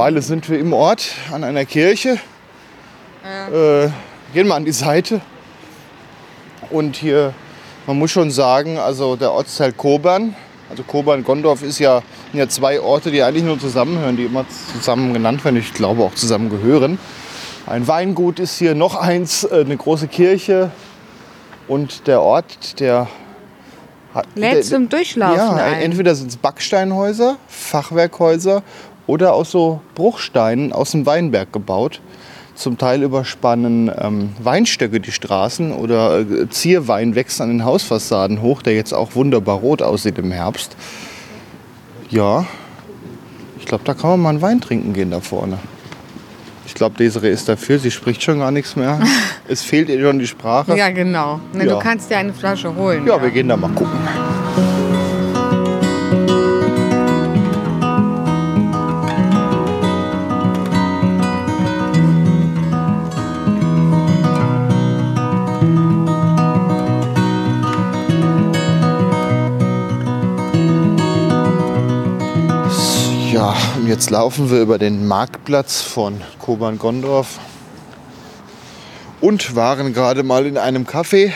Mittlerweile 0.01 0.23
sind 0.23 0.49
wir 0.49 0.59
im 0.59 0.73
Ort 0.73 1.11
an 1.31 1.45
einer 1.45 1.67
Kirche. 1.67 2.19
Äh, 3.23 3.89
gehen 4.33 4.47
wir 4.47 4.55
an 4.55 4.65
die 4.65 4.73
Seite. 4.73 5.21
Und 6.71 6.97
hier, 6.97 7.35
man 7.87 7.99
muss 7.99 8.11
schon 8.11 8.31
sagen, 8.31 8.79
also 8.79 9.17
der 9.17 9.31
Ortsteil 9.31 9.75
Kobern, 9.75 10.35
also 10.71 10.85
Kobern-Gondorf 10.85 11.63
ist 11.63 11.81
ja, 11.81 12.01
sind 12.31 12.41
ja 12.41 12.49
zwei 12.49 12.81
Orte, 12.81 13.11
die 13.11 13.23
eigentlich 13.23 13.45
nur 13.45 13.59
zusammenhören, 13.59 14.17
die 14.17 14.25
immer 14.25 14.47
zusammen 14.73 15.13
genannt 15.13 15.45
werden. 15.45 15.59
Ich 15.59 15.75
glaube 15.75 16.03
auch 16.03 16.15
zusammen 16.15 16.49
gehören. 16.49 16.99
Ein 17.67 17.87
Weingut 17.87 18.39
ist 18.39 18.57
hier 18.59 18.75
noch 18.75 18.95
eins, 18.95 19.45
äh, 19.45 19.61
eine 19.67 19.77
große 19.77 20.09
Kirche. 20.09 20.71
Und 21.69 22.07
der 22.07 22.23
Ort, 22.23 22.81
der 22.81 23.07
hat. 24.15 24.27
Lädt 24.35 24.65
zum 24.65 24.89
Durchlaufen 24.89 25.37
ja, 25.37 25.57
ein. 25.57 25.83
entweder 25.83 26.15
sind 26.15 26.29
es 26.29 26.37
Backsteinhäuser, 26.37 27.37
Fachwerkhäuser 27.47 28.63
oder 29.07 29.35
aus 29.35 29.51
so 29.51 29.81
Bruchsteinen 29.95 30.73
aus 30.73 30.93
dem 30.93 31.07
Weinberg 31.07 31.53
gebaut. 31.53 32.01
Zum 32.55 32.77
Teil 32.77 33.03
überspannen 33.03 33.91
ähm, 33.99 34.31
Weinstöcke 34.43 35.01
die 35.01 35.13
Straßen 35.13 35.73
oder 35.73 36.21
äh, 36.21 36.49
Zierwein 36.51 37.15
wächst 37.15 37.41
an 37.41 37.49
den 37.49 37.65
Hausfassaden 37.65 38.43
hoch, 38.43 38.61
der 38.61 38.75
jetzt 38.75 38.93
auch 38.93 39.15
wunderbar 39.15 39.59
rot 39.59 39.81
aussieht 39.81 40.19
im 40.19 40.31
Herbst. 40.31 40.77
Ja, 42.11 42.45
ich 43.59 43.65
glaube, 43.67 43.85
da 43.85 43.95
kann 43.95 44.11
man 44.11 44.21
mal 44.21 44.29
einen 44.31 44.43
Wein 44.43 44.61
trinken 44.61 44.93
gehen 44.93 45.11
da 45.11 45.21
vorne. 45.21 45.59
Ich 46.67 46.75
glaube, 46.75 46.97
Desiree 46.99 47.31
ist 47.31 47.49
dafür, 47.49 47.79
sie 47.79 47.91
spricht 47.91 48.23
schon 48.23 48.39
gar 48.39 48.51
nichts 48.51 48.77
mehr. 48.77 49.01
es 49.49 49.63
fehlt 49.63 49.89
ihr 49.89 50.01
schon 50.01 50.19
die 50.19 50.27
Sprache. 50.27 50.77
Ja, 50.77 50.91
genau. 50.91 51.41
Ne, 51.53 51.67
Ja. 51.67 51.75
Du 51.75 51.79
kannst 51.79 52.11
dir 52.11 52.19
eine 52.19 52.33
Flasche 52.33 52.75
holen. 52.75 53.07
ja, 53.07 53.21
wir 53.21 53.31
gehen 53.31 53.49
da 53.49 53.57
mal 53.57 53.71
gucken. 53.71 53.99
Jetzt 73.91 74.11
laufen 74.11 74.51
wir 74.51 74.61
über 74.61 74.79
den 74.79 75.07
Marktplatz 75.09 75.83
von 75.83 76.21
Kobern-Gondorf 76.39 77.39
und 79.21 79.57
waren 79.57 79.93
gerade 79.93 80.23
mal 80.23 80.47
in 80.47 80.57
einem 80.57 80.85
Café. 80.87 81.33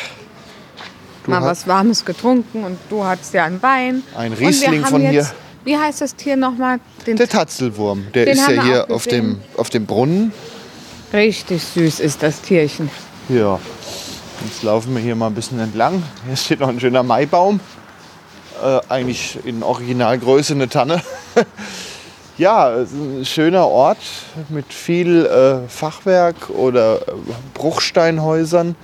Mal 1.26 1.40
hast- 1.40 1.46
was 1.62 1.66
Warmes 1.66 2.04
getrunken 2.04 2.62
und 2.64 2.78
du 2.88 3.04
hattest 3.04 3.34
ja 3.34 3.44
einen 3.44 3.60
Wein. 3.62 4.02
Ein 4.16 4.32
Riesling 4.32 4.84
von 4.84 5.02
jetzt, 5.02 5.10
hier. 5.12 5.26
Wie 5.64 5.76
heißt 5.76 6.00
das 6.00 6.14
Tier 6.14 6.36
nochmal? 6.36 6.78
Den 7.06 7.16
Der 7.16 7.28
Tatzelwurm, 7.28 8.06
der 8.14 8.28
ist 8.28 8.48
ja 8.48 8.62
hier 8.62 8.90
auf 8.90 9.04
dem, 9.06 9.40
auf 9.56 9.68
dem 9.70 9.86
Brunnen. 9.86 10.32
Richtig 11.12 11.62
süß 11.64 11.98
ist 12.00 12.22
das 12.22 12.40
Tierchen. 12.40 12.88
Ja. 13.28 13.58
Jetzt 14.44 14.62
laufen 14.62 14.94
wir 14.94 15.02
hier 15.02 15.16
mal 15.16 15.26
ein 15.28 15.34
bisschen 15.34 15.58
entlang. 15.58 16.02
Hier 16.26 16.36
steht 16.36 16.60
noch 16.60 16.68
ein 16.68 16.78
schöner 16.78 17.02
Maibaum. 17.02 17.58
Äh, 18.62 18.80
eigentlich 18.88 19.38
in 19.44 19.62
Originalgröße 19.64 20.52
eine 20.54 20.68
Tanne. 20.68 21.02
ja, 22.36 22.68
ein 22.68 23.24
schöner 23.24 23.66
Ort 23.66 23.98
mit 24.48 24.72
viel 24.72 25.26
äh, 25.26 25.68
Fachwerk 25.68 26.50
oder 26.50 26.96
äh, 26.96 27.12
Bruchsteinhäusern. 27.54 28.74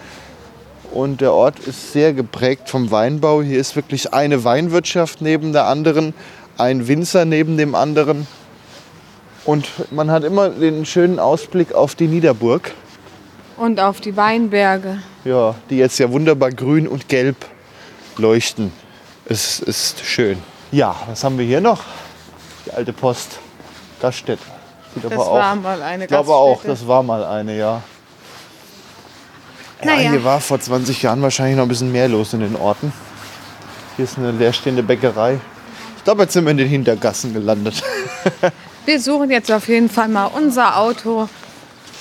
Und 0.93 1.21
der 1.21 1.33
Ort 1.33 1.59
ist 1.61 1.93
sehr 1.93 2.13
geprägt 2.13 2.69
vom 2.69 2.91
Weinbau. 2.91 3.43
Hier 3.43 3.61
ist 3.61 3.77
wirklich 3.77 4.13
eine 4.13 4.43
Weinwirtschaft 4.45 5.21
neben 5.21 5.53
der 5.53 5.67
anderen, 5.67 6.15
ein 6.59 6.89
Winzer 6.89 7.25
neben 7.25 7.57
dem 7.57 7.75
anderen. 7.75 8.27
Und 9.45 9.69
man 9.91 10.11
hat 10.11 10.25
immer 10.25 10.51
den 10.51 10.85
schönen 10.85 11.19
Ausblick 11.19 11.73
auf 11.73 11.95
die 11.95 12.09
Niederburg. 12.09 12.73
Und 13.57 13.81
auf 13.81 14.01
die 14.01 14.17
Weinberge. 14.17 14.99
Ja, 15.25 15.55
die 15.71 15.79
jetzt 15.79 15.99
ja 15.99 16.11
wunderbar 16.11 16.51
grün 16.51 16.89
und 16.89 17.09
gelb 17.09 17.37
leuchten. 18.17 18.73
Es 19.27 19.61
ist 19.61 20.05
schön. 20.05 20.39
Ja, 20.73 20.97
was 21.09 21.23
haben 21.25 21.39
wir 21.39 21.45
hier 21.45 21.61
noch? 21.61 21.81
Die 22.71 22.77
alte 22.77 22.93
Post. 22.93 23.39
Gaststätte. 24.01 24.43
Sieht 24.95 25.05
Das 25.05 25.13
aber 25.13 25.27
auch. 25.29 25.35
war 25.35 25.57
mal 25.57 25.83
eine 25.83 26.05
ich 26.05 26.09
glaube 26.09 26.33
auch, 26.35 26.63
das 26.65 26.87
war 26.87 27.03
mal 27.03 27.25
eine, 27.25 27.57
ja. 27.57 27.83
Ja, 29.81 29.87
Naja. 29.87 30.11
hier 30.11 30.25
war 30.25 30.41
vor 30.41 30.61
20 30.61 31.03
Jahren 31.03 31.23
wahrscheinlich 31.23 31.57
noch 31.57 31.65
ein 31.65 31.69
bisschen 31.69 31.91
mehr 31.93 32.09
los 32.09 32.33
in 32.33 32.41
den 32.41 32.57
Orten. 32.57 32.93
Hier 33.97 34.05
ist 34.05 34.19
eine 34.19 34.31
leerstehende 34.33 34.83
Bäckerei. 34.83 35.41
Ich 35.97 36.05
glaube, 36.05 36.23
jetzt 36.23 36.33
sind 36.33 36.45
wir 36.45 36.51
in 36.51 36.57
den 36.59 36.69
Hintergassen 36.69 37.33
gelandet. 37.35 37.83
Wir 38.87 38.99
suchen 38.99 39.31
jetzt 39.31 39.53
auf 39.53 39.69
jeden 39.69 39.91
Fall 39.91 40.09
mal 40.09 40.25
unser 40.27 40.79
Auto. 40.79 41.29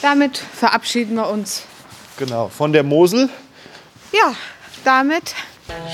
Damit 0.01 0.37
verabschieden 0.37 1.17
wir 1.17 1.27
uns. 1.29 1.63
Genau, 2.17 2.47
von 2.47 2.71
der 2.71 2.83
Mosel. 2.83 3.29
Ja, 4.13 4.33
damit 4.85 5.35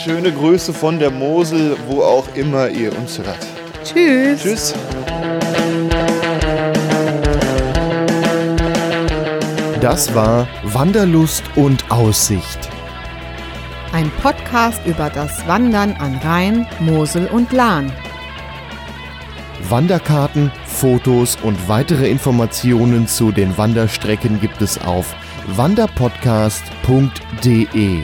Schöne 0.04 0.32
Grüße 0.32 0.74
von 0.74 1.00
der 1.00 1.10
Mosel, 1.10 1.76
wo 1.88 2.04
auch 2.04 2.28
immer 2.36 2.70
ihr 2.70 2.96
uns 2.96 3.18
hört. 3.18 3.40
Tschüss. 3.86 4.42
Tschüss. 4.42 4.74
Das 9.80 10.14
war 10.16 10.48
Wanderlust 10.64 11.44
und 11.56 11.92
Aussicht. 11.92 12.58
Ein 13.94 14.12
Podcast 14.22 14.82
über 14.86 15.10
das 15.10 15.48
Wandern 15.48 15.94
an 15.94 16.18
Rhein, 16.18 16.68
Mosel 16.80 17.28
und 17.28 17.54
Lahn. 17.54 17.94
Wanderkarten, 19.70 20.52
Fotos 20.66 21.38
und 21.42 21.70
weitere 21.70 22.10
Informationen 22.10 23.08
zu 23.08 23.32
den 23.32 23.58
Wanderstrecken 23.58 24.42
gibt 24.42 24.62
es 24.62 24.78
auf 24.82 25.16
wanderpodcast.de. 25.56 28.04